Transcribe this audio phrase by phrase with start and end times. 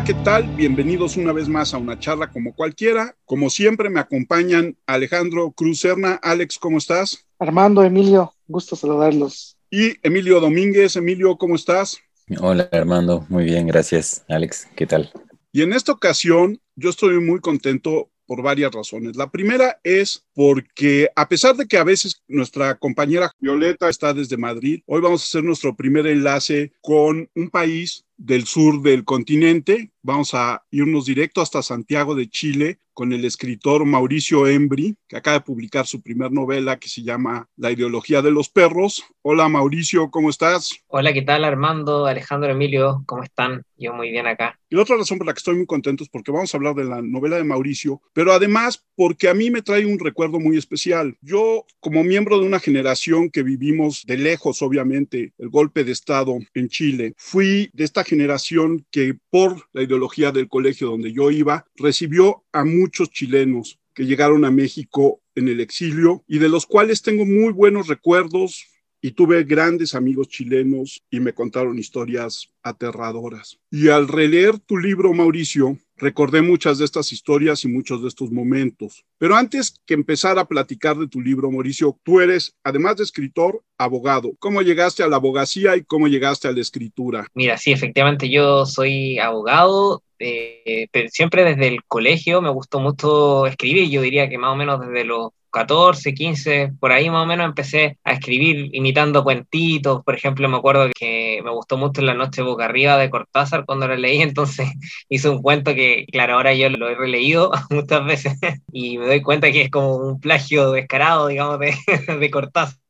[0.00, 0.48] Hola, ¿qué tal?
[0.56, 3.14] Bienvenidos una vez más a una charla como cualquiera.
[3.26, 6.14] Como siempre me acompañan Alejandro Cruz Serna.
[6.22, 7.26] Alex, ¿cómo estás?
[7.38, 9.58] Armando, Emilio, gusto saludarlos.
[9.70, 10.96] Y Emilio Domínguez.
[10.96, 11.98] Emilio, ¿cómo estás?
[12.40, 13.26] Hola, Armando.
[13.28, 14.24] Muy bien, gracias.
[14.26, 15.12] Alex, ¿qué tal?
[15.52, 19.16] Y en esta ocasión yo estoy muy contento por varias razones.
[19.16, 24.38] La primera es porque a pesar de que a veces nuestra compañera Violeta está desde
[24.38, 29.90] Madrid, hoy vamos a hacer nuestro primer enlace con un país del sur del continente.
[30.02, 35.38] Vamos a irnos directo hasta Santiago de Chile con el escritor Mauricio Embry, que acaba
[35.38, 39.02] de publicar su primer novela que se llama La ideología de los perros.
[39.22, 40.70] Hola Mauricio, ¿cómo estás?
[40.86, 43.02] Hola, ¿qué tal Armando, Alejandro, Emilio?
[43.06, 43.62] ¿Cómo están?
[43.78, 44.58] Yo muy bien acá.
[44.68, 46.74] Y la otra razón por la que estoy muy contento es porque vamos a hablar
[46.74, 50.56] de la novela de Mauricio, pero además porque a mí me trae un recuerdo muy
[50.56, 51.16] especial.
[51.20, 56.38] Yo, como miembro de una generación que vivimos de lejos, obviamente, el golpe de Estado
[56.54, 61.66] en Chile, fui de esta generación que por la ideología del colegio donde yo iba,
[61.76, 67.02] recibió a muchos chilenos que llegaron a México en el exilio y de los cuales
[67.02, 68.66] tengo muy buenos recuerdos
[69.02, 73.58] y tuve grandes amigos chilenos y me contaron historias aterradoras.
[73.70, 78.30] Y al releer tu libro, Mauricio, recordé muchas de estas historias y muchos de estos
[78.30, 79.04] momentos.
[79.18, 83.62] Pero antes que empezar a platicar de tu libro, Mauricio, tú eres, además de escritor,
[83.78, 84.32] abogado.
[84.38, 87.26] ¿Cómo llegaste a la abogacía y cómo llegaste a la escritura?
[87.34, 93.46] Mira, sí, efectivamente yo soy abogado, eh, pero siempre desde el colegio me gustó mucho
[93.46, 97.26] escribir, yo diría que más o menos desde los 14, 15, por ahí más o
[97.26, 100.02] menos empecé a escribir imitando cuentitos.
[100.04, 103.88] Por ejemplo, me acuerdo que me gustó mucho La Noche Boca Arriba de Cortázar cuando
[103.88, 104.68] lo leí, entonces
[105.08, 108.38] hice un cuento que, claro, ahora yo lo he releído muchas veces
[108.72, 111.74] y me doy cuenta que es como un plagio descarado, digamos, de,
[112.18, 112.80] de Cortázar.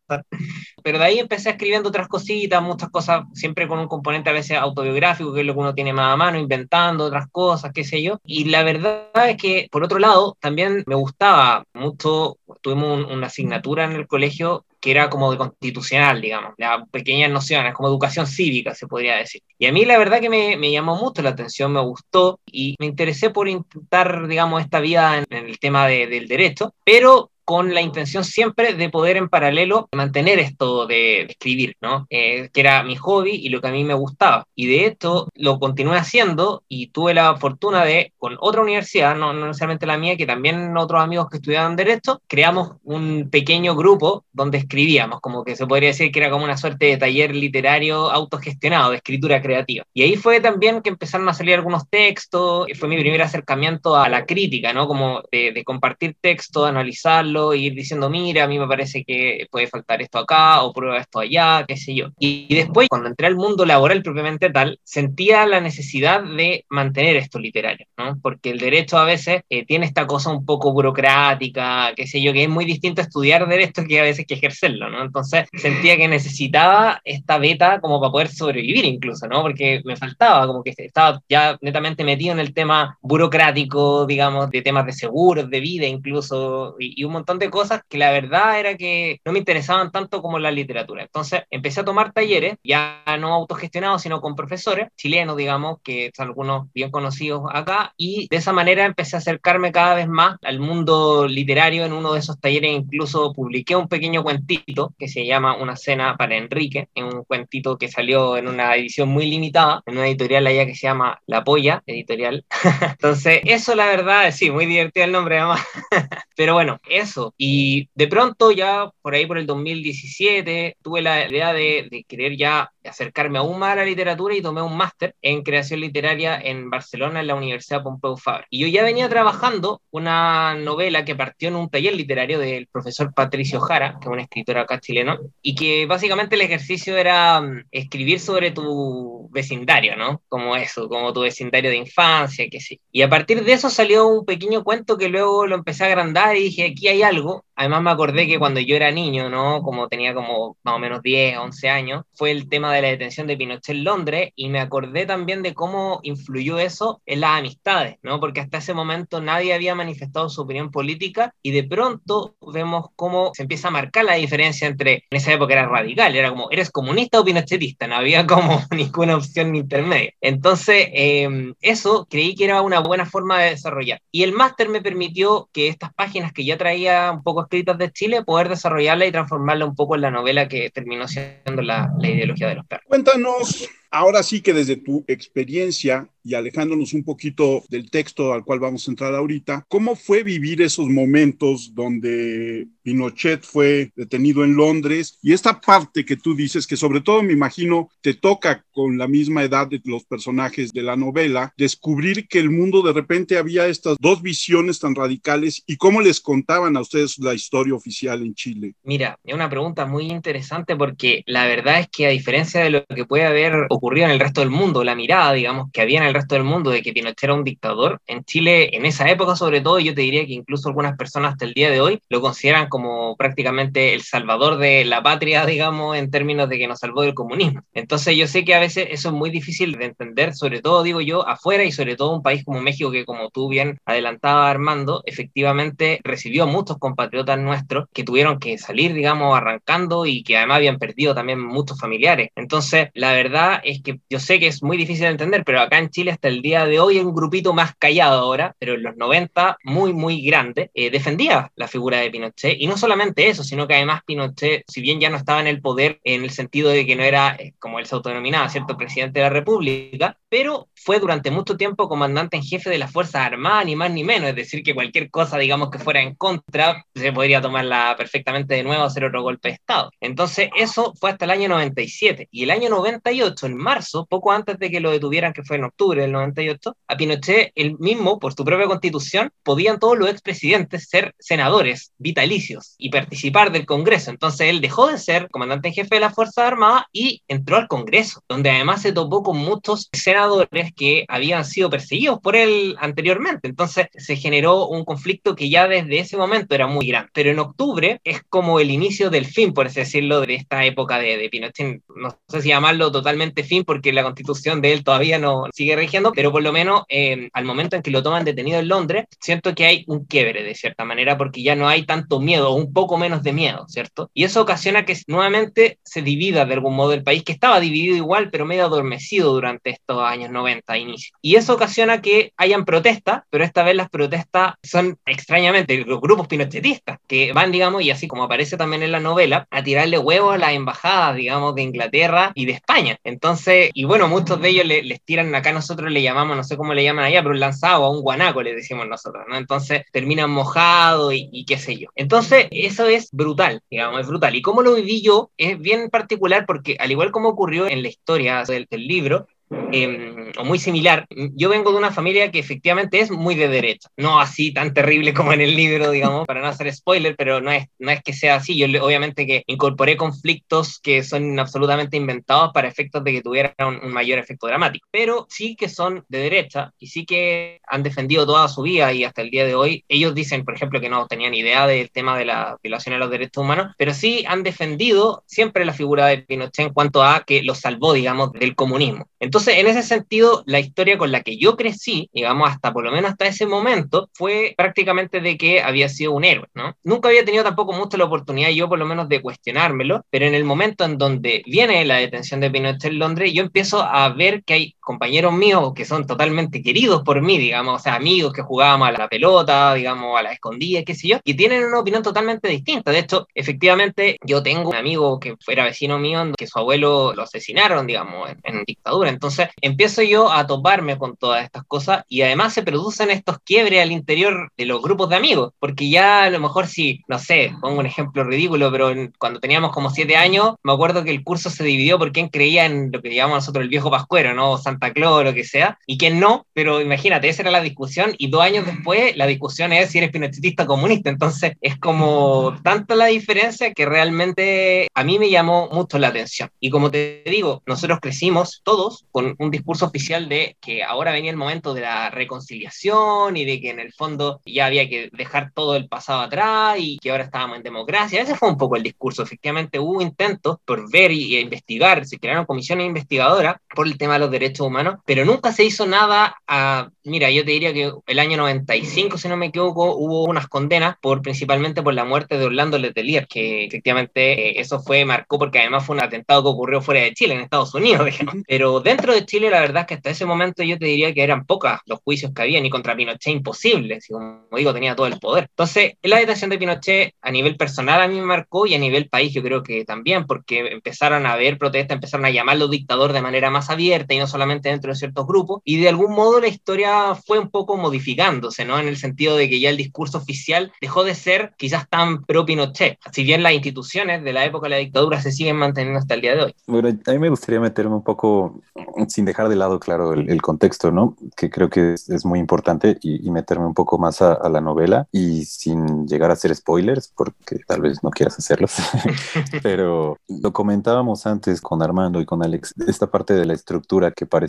[0.82, 4.58] Pero de ahí empecé escribiendo otras cositas, muchas cosas, siempre con un componente a veces
[4.58, 8.02] autobiográfico, que es lo que uno tiene más a mano, inventando otras cosas, qué sé
[8.02, 8.18] yo.
[8.24, 13.84] Y la verdad es que, por otro lado, también me gustaba mucho, tuvimos una asignatura
[13.84, 18.74] en el colegio que era como de constitucional, digamos, de pequeñas nociones, como educación cívica,
[18.74, 19.42] se podría decir.
[19.58, 22.86] Y a mí la verdad que me, llamó mucho la atención, me gustó y me
[22.86, 27.80] interesé por intentar, digamos, esta vida en, el tema de, del derecho, pero con la
[27.80, 32.06] intención siempre de poder en paralelo mantener esto de escribir, ¿no?
[32.08, 34.46] Eh, que era mi hobby y lo que a mí me gustaba.
[34.54, 39.32] Y de esto lo continué haciendo y tuve la fortuna de, con otra universidad, no,
[39.32, 44.24] no necesariamente la mía, que también otros amigos que estudiaban Derecho, creamos un pequeño grupo
[44.32, 48.12] donde escribíamos, como que se podría decir que era como una suerte de taller literario
[48.12, 49.84] autogestionado, de escritura creativa.
[49.92, 54.08] Y ahí fue también que empezaron a salir algunos textos, fue mi primer acercamiento a
[54.08, 54.86] la crítica, ¿no?
[54.86, 59.66] Como de, de compartir texto, analizarlo ir diciendo, mira, a mí me parece que puede
[59.66, 62.08] faltar esto acá o prueba esto allá, qué sé yo.
[62.18, 67.38] Y, después, cuando entré al mundo laboral propiamente tal, sentía la necesidad de mantener esto
[67.38, 68.18] literario, ¿no?
[68.22, 72.32] Porque el derecho a veces eh, tiene esta cosa un poco burocrática, qué sé yo,
[72.32, 75.02] que es muy distinto estudiar derecho que a veces que ejercerlo, ¿no?
[75.02, 79.42] Entonces sentía que necesitaba esta beta como para poder sobrevivir incluso, ¿no?
[79.42, 84.62] Porque me faltaba, como que estaba ya netamente metido en el tema burocrático, digamos, de
[84.62, 88.58] temas de seguros, de vida incluso, y, y un montón de cosas que la verdad
[88.58, 91.02] era que no me interesaban tanto como la literatura.
[91.02, 96.28] Entonces empecé a tomar talleres, ya no autogestionados, sino con profesores chilenos, digamos, que son
[96.28, 100.60] algunos bien conocidos acá, y de esa manera empecé a acercarme cada vez más al
[100.60, 101.84] mundo literario.
[101.84, 106.16] En uno de esos talleres incluso publiqué un pequeño cuentito que se llama Una cena
[106.16, 110.46] para Enrique, en un cuentito que salió en una edición muy limitada, en una editorial
[110.46, 112.44] allá que se llama La Polla, editorial.
[112.82, 115.60] Entonces, eso la verdad, sí, muy divertido el nombre además.
[116.36, 121.52] Pero bueno, eso y de pronto ya por ahí por el 2017 tuve la idea
[121.52, 125.42] de, de querer ya acercarme aún más a la literatura y tomé un máster en
[125.42, 128.46] creación literaria en Barcelona en la Universidad Pompeu Fabra.
[128.50, 133.12] Y yo ya venía trabajando una novela que partió en un taller literario del profesor
[133.14, 137.64] Patricio Jara, que es un escritor acá chileno, y que básicamente el ejercicio era mm,
[137.70, 140.22] escribir sobre tu vecindario, ¿no?
[140.28, 142.80] Como eso, como tu vecindario de infancia, que sí.
[142.92, 146.36] Y a partir de eso salió un pequeño cuento que luego lo empecé a agrandar
[146.36, 147.44] y dije, aquí hay algo.
[147.54, 149.62] Además me acordé que cuando yo era niño, ¿no?
[149.62, 153.26] Como tenía como más o menos 10, 11 años, fue el tema de la detención
[153.26, 157.96] de Pinochet en Londres y me acordé también de cómo influyó eso en las amistades,
[158.02, 158.18] ¿no?
[158.18, 163.32] Porque hasta ese momento nadie había manifestado su opinión política y de pronto vemos cómo
[163.34, 166.70] se empieza a marcar la diferencia entre, en esa época era radical, era como, ¿eres
[166.70, 167.86] comunista o pinochetista?
[167.86, 170.12] No había como ninguna opción intermedia.
[170.20, 174.00] Entonces, em, eso creí que era una buena forma de desarrollar.
[174.10, 177.90] Y el máster me permitió que estas páginas que ya traía un poco escritas de
[177.90, 182.08] Chile, poder desarrollarla y transformarla un poco en la novela que terminó siendo la, la
[182.08, 182.86] ideología de los perros.
[182.88, 188.60] Cuéntanos ahora sí que desde tu experiencia y alejándonos un poquito del texto al cual
[188.60, 195.18] vamos a entrar ahorita, ¿cómo fue vivir esos momentos donde Pinochet fue detenido en Londres
[195.22, 199.08] y esta parte que tú dices que sobre todo me imagino te toca con la
[199.08, 203.66] misma edad de los personajes de la novela, descubrir que el mundo de repente había
[203.66, 208.34] estas dos visiones tan radicales y cómo les contaban a ustedes la historia oficial en
[208.34, 208.74] Chile?
[208.82, 212.84] Mira, es una pregunta muy interesante porque la verdad es que a diferencia de lo
[212.86, 216.06] que puede haber ocurrido en el resto del mundo, la mirada, digamos, que había en
[216.06, 219.36] el resto del mundo de que Pinochet era un dictador, en Chile, en esa época
[219.36, 222.20] sobre todo, yo te diría que incluso algunas personas hasta el día de hoy lo
[222.20, 227.02] consideran como prácticamente el salvador de la patria, digamos, en términos de que nos salvó
[227.02, 227.62] del comunismo.
[227.74, 231.00] Entonces yo sé que a veces eso es muy difícil de entender, sobre todo, digo
[231.00, 235.02] yo, afuera y sobre todo un país como México que como tú bien adelantaba Armando,
[235.06, 240.78] efectivamente recibió muchos compatriotas nuestros que tuvieron que salir, digamos, arrancando y que además habían
[240.78, 242.30] perdido también muchos familiares.
[242.36, 245.78] Entonces, la verdad es que yo sé que es muy difícil de entender, pero acá
[245.78, 248.82] en Chile hasta el día de hoy hay un grupito más callado ahora, pero en
[248.82, 252.56] los 90 muy, muy grande, eh, defendía la figura de Pinochet.
[252.58, 255.60] Y no solamente eso, sino que además Pinochet, si bien ya no estaba en el
[255.60, 259.20] poder en el sentido de que no era, eh, como él se autodenominaba, ¿cierto?, presidente
[259.20, 263.66] de la República, pero fue durante mucho tiempo comandante en jefe de las Fuerzas Armadas,
[263.66, 267.12] ni más ni menos, es decir, que cualquier cosa, digamos, que fuera en contra, se
[267.12, 269.90] podría tomarla perfectamente de nuevo, hacer otro golpe de Estado.
[270.00, 272.28] Entonces, eso fue hasta el año 97.
[272.30, 275.64] Y el año 98, en marzo, poco antes de que lo detuvieran, que fue en
[275.64, 280.88] octubre del 98, a Pinochet, él mismo, por su propia constitución, podían todos los expresidentes
[280.88, 284.10] ser senadores vitalicios y participar del Congreso.
[284.10, 287.68] Entonces, él dejó de ser comandante en jefe de las Fuerzas Armadas y entró al
[287.68, 293.48] Congreso, donde además se topó con muchos senadores que habían sido perseguidos por él anteriormente.
[293.48, 297.10] Entonces, se generó un conflicto que ya desde ese momento era muy grande.
[297.12, 300.98] Pero en octubre es como el inicio del fin, por así decirlo, de esta época
[300.98, 301.82] de, de Pinochet.
[301.94, 306.12] No sé si llamarlo totalmente fin, porque la constitución de él todavía no sigue rigiendo,
[306.12, 309.54] pero por lo menos eh, al momento en que lo toman detenido en Londres, siento
[309.54, 312.96] que hay un quiebre de cierta manera, porque ya no hay tanto miedo, un poco
[312.96, 314.10] menos de miedo, ¿cierto?
[314.14, 317.96] Y eso ocasiona que nuevamente se divida de algún modo el país, que estaba dividido
[317.96, 321.16] igual, pero medio adormecido durante estos años 90 inicio.
[321.20, 326.28] Y eso ocasiona que hayan protestas, pero esta vez las protestas son extrañamente los grupos
[326.28, 330.34] pinochetistas, que van, digamos, y así como aparece también en la novela, a tirarle huevos
[330.34, 332.96] a las embajadas, digamos, de Inglaterra y de España.
[333.04, 336.74] Entonces, y bueno, muchos de ellos les tiran, acá nosotros le llamamos, no sé cómo
[336.74, 339.36] le llaman allá, pero un lanzado a un guanaco, le decimos nosotros, ¿no?
[339.36, 341.88] Entonces terminan mojados y, qué sé yo.
[341.94, 344.34] Entonces, eso es brutal, digamos, es brutal.
[344.36, 347.88] Y cómo lo viví yo es bien particular porque, al igual como ocurrió en la
[347.88, 349.26] historia del libro,
[349.72, 351.06] Em, o muy similar.
[351.34, 355.14] Yo vengo de una familia que efectivamente es muy de derecha, no así tan terrible
[355.14, 358.12] como en el libro, digamos, para no hacer spoiler, pero no es, no es que
[358.12, 358.56] sea así.
[358.56, 363.90] Yo obviamente que incorporé conflictos que son absolutamente inventados para efectos de que tuvieran un,
[363.90, 368.48] mayor efecto dramático, pero sí que son de derecha y sí que han defendido toda
[368.48, 369.84] su vida y hasta el día de hoy.
[369.88, 373.10] Ellos dicen, por ejemplo, que no tenían idea del tema de la violación a los
[373.10, 377.42] derechos humanos, pero sí han defendido siempre la figura de Pinochet en cuanto a que
[377.42, 379.06] los salvó, digamos, del comunismo.
[379.18, 382.92] Entonces, en ese sentido, la historia con la que yo crecí, digamos, hasta por lo
[382.92, 386.76] menos hasta ese momento, fue prácticamente de que había sido un héroe, ¿no?
[386.82, 390.34] Nunca había tenido tampoco mucho la oportunidad yo por lo menos de cuestionármelo, pero en
[390.34, 394.42] el momento en donde viene la detención de Pinochet en Londres, yo empiezo a ver
[394.44, 398.42] que hay compañeros míos que son totalmente queridos por mí, digamos, o sea, amigos que
[398.42, 402.02] jugábamos a la pelota, digamos, a la escondida, qué sé yo, y tienen una opinión
[402.02, 402.90] totalmente distinta.
[402.90, 407.22] De hecho, efectivamente, yo tengo un amigo que era vecino mío, que su abuelo lo
[407.22, 412.22] asesinaron, digamos, en, en dictadura, entonces empiezo yo a toparme con todas estas cosas y
[412.22, 416.30] además se producen estos quiebres al interior de los grupos de amigos, porque ya a
[416.30, 420.56] lo mejor si, no sé, pongo un ejemplo ridículo, pero cuando teníamos como siete años,
[420.64, 423.62] me acuerdo que el curso se dividió por quién creía en lo que llamamos nosotros
[423.62, 424.58] el viejo pascuero, ¿no?
[424.58, 428.30] Santa Claus, lo que sea, y quién no, pero imagínate, esa era la discusión y
[428.30, 432.94] dos años después la discusión es si eres pinochetista o comunista, entonces es como tanta
[432.94, 436.50] la diferencia que realmente a mí me llamó mucho la atención.
[436.60, 441.30] Y como te digo, nosotros crecimos todos con un discurso oficial de que ahora venía
[441.30, 445.52] el momento de la reconciliación y de que en el fondo ya había que dejar
[445.54, 448.22] todo el pasado atrás y que ahora estábamos en democracia.
[448.22, 449.22] Ese fue un poco el discurso.
[449.22, 454.20] Efectivamente hubo intentos por ver y, investigar, se crearon comisiones investigadoras por el tema de
[454.20, 458.18] los derechos humanos, pero nunca se hizo nada a, mira, yo te diría que el
[458.18, 462.46] año 95, si no me equivoco, hubo unas condenas por principalmente por la muerte de
[462.46, 466.80] Orlando Letelier, que efectivamente eh, eso fue, marcó porque además fue un atentado que ocurrió
[466.80, 468.08] fuera de Chile, en Estados Unidos,
[468.48, 471.22] pero dentro de Chile la verdad es que hasta ese momento yo te diría que
[471.22, 475.06] eran pocas los juicios que había, y contra Pinochet imposible, si como digo, tenía todo
[475.06, 475.44] el poder.
[475.50, 479.08] Entonces, la detención de Pinochet a nivel personal a mí me marcó y a nivel
[479.08, 483.22] país yo creo que también, porque empezaron a haber protestas, empezaron a llamarlo dictador de
[483.22, 486.48] manera más abierta y no solamente dentro de ciertos grupos, y de algún modo la
[486.48, 488.78] historia fue un poco modificándose, ¿no?
[488.78, 492.44] En el sentido de que ya el discurso oficial dejó de ser quizás tan pro
[492.44, 496.14] Pinochet, si bien las instituciones de la época de la dictadura se siguen manteniendo hasta
[496.14, 496.54] el día de hoy.
[496.66, 498.60] Bueno, a mí me gustaría meterme un poco,
[499.08, 501.16] sin dejar de lado, claro, el, contexto, ¿no?
[501.36, 505.44] Que creo que es, muy importante y, meterme un poco más a, la novela y
[505.44, 508.74] sin llegar a hacer spoilers, porque tal vez no quieras hacerlos,
[509.62, 514.26] pero lo comentábamos antes con Armando y con Alex, esta parte de la estructura que
[514.26, 514.39] parece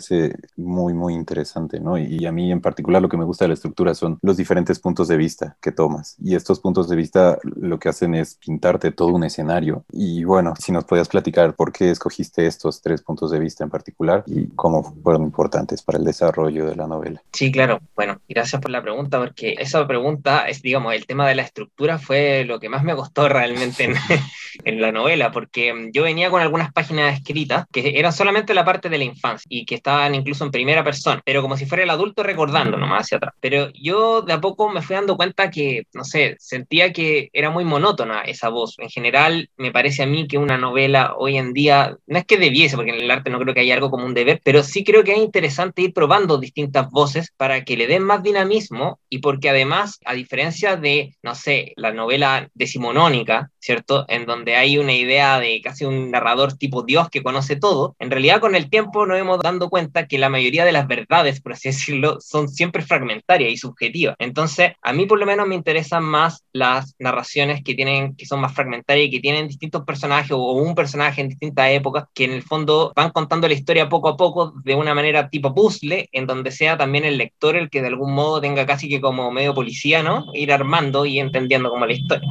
[0.56, 1.98] muy, muy interesante, ¿no?
[1.98, 4.78] Y a mí en particular lo que me gusta de la estructura son los diferentes
[4.78, 6.16] puntos de vista que tomas.
[6.22, 9.84] Y estos puntos de vista lo que hacen es pintarte todo un escenario.
[9.92, 13.70] Y bueno, si nos podías platicar por qué escogiste estos tres puntos de vista en
[13.70, 17.22] particular y cómo fueron importantes para el desarrollo de la novela.
[17.32, 17.80] Sí, claro.
[17.94, 21.98] Bueno, gracias por la pregunta, porque esa pregunta es, digamos, el tema de la estructura
[21.98, 23.94] fue lo que más me costó realmente en,
[24.64, 28.88] en la novela, porque yo venía con algunas páginas escritas que eran solamente la parte
[28.88, 31.90] de la infancia y que estaban incluso en primera persona, pero como si fuera el
[31.90, 33.34] adulto recordando nomás hacia atrás.
[33.40, 37.50] Pero yo de a poco me fui dando cuenta que, no sé, sentía que era
[37.50, 38.78] muy monótona esa voz.
[38.78, 42.38] En general, me parece a mí que una novela hoy en día, no es que
[42.38, 44.84] debiese, porque en el arte no creo que haya algo como un deber, pero sí
[44.84, 49.18] creo que es interesante ir probando distintas voces para que le den más dinamismo y
[49.18, 54.04] porque además, a diferencia de, no sé, la novela decimonónica, ¿cierto?
[54.08, 58.10] En donde hay una idea de casi un narrador tipo Dios que conoce todo, en
[58.10, 61.52] realidad con el tiempo nos hemos dando cuenta que la mayoría de las verdades, por
[61.52, 64.16] así decirlo, son siempre fragmentarias y subjetivas.
[64.18, 68.40] Entonces, a mí por lo menos me interesan más las narraciones que tienen que son
[68.40, 72.32] más fragmentarias y que tienen distintos personajes o un personaje en distintas épocas que en
[72.32, 76.26] el fondo van contando la historia poco a poco de una manera tipo puzzle, en
[76.26, 79.54] donde sea también el lector el que de algún modo tenga casi que como medio
[79.54, 80.26] policía, ¿no?
[80.34, 82.28] Ir armando y entendiendo como la historia.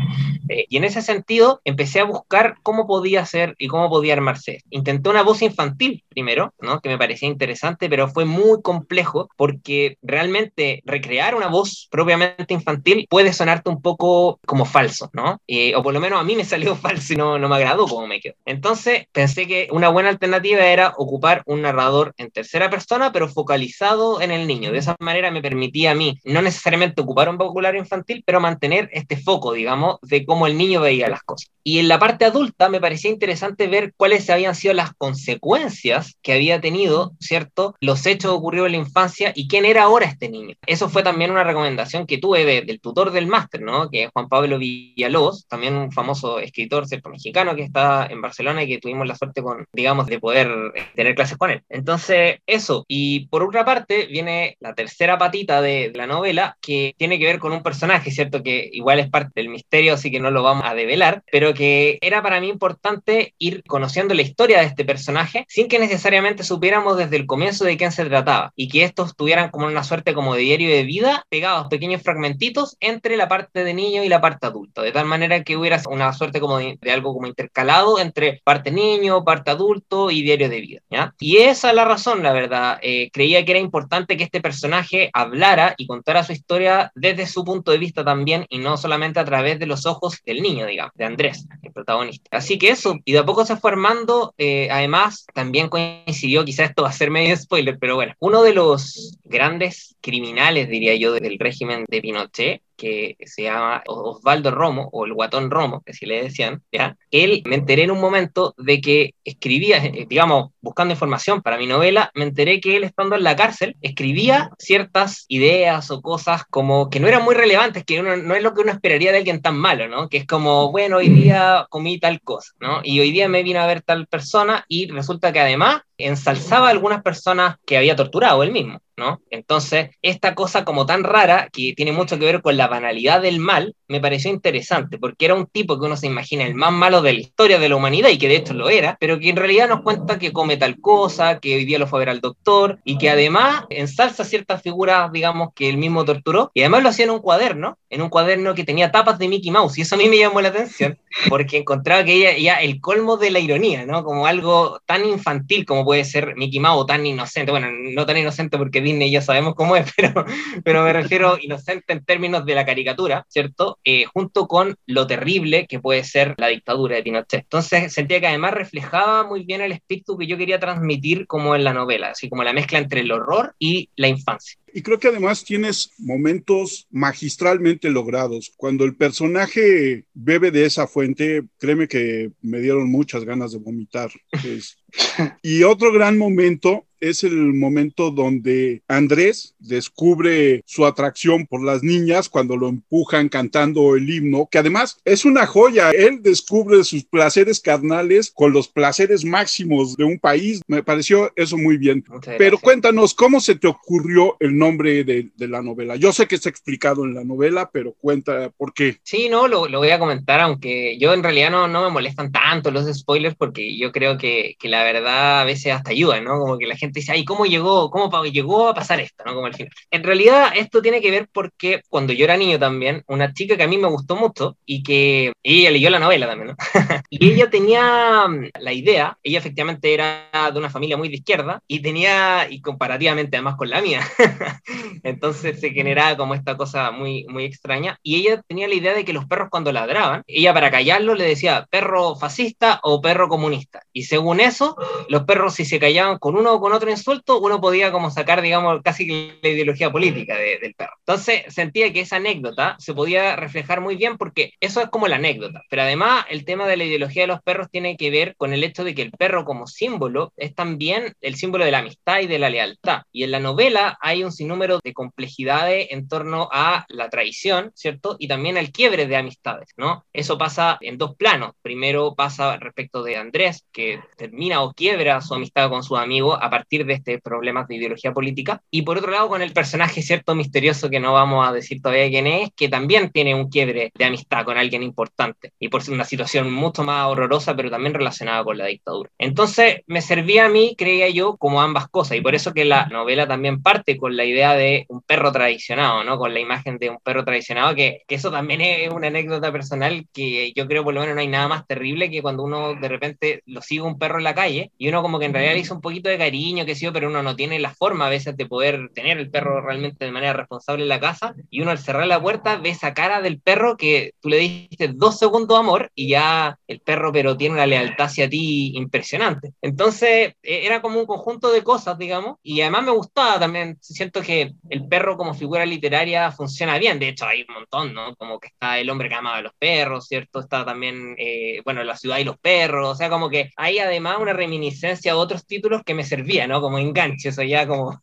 [0.50, 1.20] Eh, y en ese sentido
[1.63, 4.59] empecé a buscar cómo podía ser y cómo podía armarse.
[4.69, 6.81] Intenté una voz infantil primero, ¿no?
[6.81, 13.07] Que me parecía interesante, pero fue muy complejo porque realmente recrear una voz propiamente infantil
[13.09, 15.41] puede sonarte un poco como falso, ¿no?
[15.47, 17.87] Eh, o por lo menos a mí me salió falso y no, no me agradó
[17.87, 18.35] como me quedó.
[18.45, 24.21] Entonces pensé que una buena alternativa era ocupar un narrador en tercera persona, pero focalizado
[24.21, 24.71] en el niño.
[24.71, 28.89] De esa manera me permitía a mí no necesariamente ocupar un vocabulario infantil, pero mantener
[28.91, 31.51] este foco, digamos, de cómo el niño veía las cosas.
[31.63, 36.34] Y en la parte adulta me parecía interesante ver cuáles habían sido las consecuencias que
[36.34, 37.75] había tenido, ¿cierto?
[37.80, 40.56] Los hechos ocurridos en la infancia y quién era ahora este niño.
[40.65, 43.89] Eso fue también una recomendación que tuve del tutor del máster, ¿no?
[43.89, 47.10] Que es Juan Pablo Villalobos, también un famoso escritor, ¿cierto?
[47.10, 50.84] Mexicano que está en Barcelona y que tuvimos la suerte con, digamos, de poder eh,
[50.96, 51.63] tener clases con él.
[51.70, 52.86] Entonces, eso.
[52.88, 57.39] Y por otra parte, viene la tercera patita de la novela que tiene que ver
[57.39, 58.44] con un personaje, ¿cierto?
[58.44, 61.00] Que igual es parte del misterio, así que no lo vamos a develar,
[61.31, 65.79] pero que era para mí importante ir conociendo la historia de este personaje sin que
[65.79, 69.84] necesariamente supiéramos desde el comienzo de quién se trataba y que estos tuvieran como una
[69.84, 74.10] suerte como de diario de vida pegados pequeños fragmentitos entre la parte de niño y
[74.10, 78.00] la parte adulto, de tal manera que hubiera una suerte como de, algo como intercalado
[78.00, 81.13] entre parte niño, parte adulto y diario de vida, ¿ya?
[81.20, 82.79] Y esa es la razón, la verdad.
[82.81, 87.43] Eh, creía que era importante que este personaje hablara y contara su historia desde su
[87.43, 90.90] punto de vista también y no solamente a través de los ojos del niño, digamos,
[90.95, 92.29] de Andrés, el protagonista.
[92.31, 96.69] Así que eso, y de a poco se fue armando, eh, además también coincidió, quizás
[96.69, 101.13] esto va a ser medio spoiler, pero bueno, uno de los grandes criminales, diría yo,
[101.13, 106.07] del régimen de Pinochet que se llama Osvaldo Romo, o el guatón Romo, que así
[106.07, 106.97] le decían, ¿ya?
[107.11, 111.67] Él, me enteré en un momento de que escribía, eh, digamos, buscando información para mi
[111.67, 116.89] novela, me enteré que él estando en la cárcel, escribía ciertas ideas o cosas como
[116.89, 119.57] que no eran muy relevantes, que no es lo que uno esperaría de alguien tan
[119.57, 120.09] malo, ¿no?
[120.09, 122.81] Que es como, bueno, hoy día comí tal cosa, ¿no?
[122.83, 127.03] Y hoy día me vino a ver tal persona y resulta que además ensalzaba algunas
[127.03, 128.81] personas que había torturado él mismo.
[129.01, 129.20] ¿No?
[129.31, 133.39] Entonces, esta cosa como tan rara, que tiene mucho que ver con la banalidad del
[133.39, 137.01] mal, me pareció interesante, porque era un tipo que uno se imagina el más malo
[137.01, 139.36] de la historia de la humanidad, y que de hecho lo era, pero que en
[139.36, 142.22] realidad nos cuenta que come tal cosa, que hoy día lo fue a ver al
[142.22, 146.89] doctor, y que además ensalza ciertas figuras, digamos, que él mismo torturó, y además lo
[146.89, 149.96] hacía en un cuaderno, en un cuaderno que tenía tapas de Mickey Mouse, y eso
[149.96, 153.39] a mí me llamó la atención, porque encontraba que ella ya el colmo de la
[153.39, 154.03] ironía, ¿no?
[154.03, 158.58] Como algo tan infantil como puede ser Mickey Mouse, tan inocente, bueno, no tan inocente
[158.58, 160.25] porque Disney ya sabemos cómo es, pero,
[160.63, 163.79] pero me refiero inocente en términos de la caricatura, ¿cierto?
[163.83, 167.41] Eh, junto con lo terrible que puede ser la dictadura de Pinochet.
[167.41, 171.63] Entonces sentía que además reflejaba muy bien el espíritu que yo quería transmitir como en
[171.63, 174.61] la novela, así como la mezcla entre el horror y la infancia.
[174.73, 178.51] Y creo que además tienes momentos magistralmente logrados.
[178.55, 184.11] Cuando el personaje bebe de esa fuente, créeme que me dieron muchas ganas de vomitar.
[185.41, 192.29] y otro gran momento es el momento donde Andrés descubre su atracción por las niñas
[192.29, 195.89] cuando lo empujan cantando el himno, que además es una joya.
[195.89, 200.61] Él descubre sus placeres carnales con los placeres máximos de un país.
[200.67, 202.05] Me pareció eso muy bien.
[202.37, 205.96] Pero cuéntanos, ¿cómo se te ocurrió el nombre de, la novela?
[205.96, 208.98] Yo sé que está explicado en la novela, pero cuenta por qué.
[209.03, 212.72] Sí, no, lo, voy a comentar, aunque yo en realidad no, no me molestan tanto
[212.72, 216.39] los spoilers porque yo creo que, que la verdad a veces hasta ayuda, ¿no?
[216.39, 219.24] Como que la gente dice, ay, ¿cómo llegó, cómo llegó a pasar esto?
[219.25, 219.34] ¿no?
[219.34, 219.74] Como el final.
[219.89, 223.63] En realidad, esto tiene que ver porque cuando yo era niño también, una chica que
[223.63, 226.56] a mí me gustó mucho y que ella leyó la novela también, ¿no?
[227.10, 231.62] y ella tenía mm, la idea, ella efectivamente era de una familia muy de izquierda
[231.68, 234.01] y tenía, y comparativamente además con la mía,
[235.03, 239.05] entonces se generaba como esta cosa muy, muy extraña, y ella tenía la idea de
[239.05, 243.84] que los perros cuando ladraban, ella para callarlo le decía perro fascista o perro comunista,
[243.93, 244.75] y según eso,
[245.10, 248.41] los perros si se callaban con uno o con otro, insulto, uno podía como sacar,
[248.41, 249.08] digamos, casi
[249.41, 250.93] la ideología política del perro.
[251.00, 255.15] Entonces sentía que esa anécdota se podía reflejar muy bien porque eso es como la
[255.17, 255.63] anécdota.
[255.70, 258.63] Pero además el tema de la ideología de los perros tiene que ver con el
[258.63, 262.27] hecho de que el perro como símbolo es también el símbolo de la amistad y
[262.27, 263.01] de la lealtad.
[263.12, 268.15] Y en la novela hay un sinnúmero de complejidades en torno a la traición, ¿cierto?
[268.17, 270.03] Y también al quiebre de amistades, ¿no?
[270.12, 271.51] Eso pasa en dos planos.
[271.62, 276.50] Primero pasa respecto de Andrés, que termina o quiebra su amistad con su amigo a
[276.50, 278.63] partir de este problemas de ideología política.
[278.71, 282.10] Y por otro lado, con el personaje cierto misterioso que no vamos a decir todavía
[282.10, 286.05] quién es, que también tiene un quiebre de amistad con alguien importante y por una
[286.05, 289.10] situación mucho más horrorosa, pero también relacionada con la dictadura.
[289.19, 292.17] Entonces, me servía a mí, creía yo, como ambas cosas.
[292.17, 296.03] Y por eso que la novela también parte con la idea de un perro tradicionado,
[296.03, 296.17] ¿no?
[296.17, 300.05] Con la imagen de un perro tradicionado, que, que eso también es una anécdota personal
[300.13, 302.88] que yo creo por lo menos no hay nada más terrible que cuando uno de
[302.88, 305.60] repente lo sigue un perro en la calle y uno como que en realidad le
[305.60, 308.36] hizo un poquito de cariño que sí, pero uno no tiene la forma a veces
[308.38, 311.79] de poder tener el perro realmente de manera responsable en la casa, y uno al
[311.79, 315.91] cerrar la puerta ve esa cara del perro que tú le diste dos segundos amor
[315.95, 319.53] y ya el perro pero tiene una lealtad hacia ti impresionante.
[319.62, 324.20] Entonces e, era como un conjunto de cosas, digamos, y además me gustaba también, siento
[324.21, 328.15] que el perro como figura literaria funciona bien, de hecho hay un montón, ¿no?
[328.15, 330.39] Como que está el hombre que amaba a los perros, ¿cierto?
[330.39, 334.17] Está también, eh, bueno, la ciudad y los perros, o sea, como que hay además
[334.19, 336.62] una reminiscencia a otros títulos que me servían, ¿no?
[336.62, 337.99] Como enganche, eso ya como...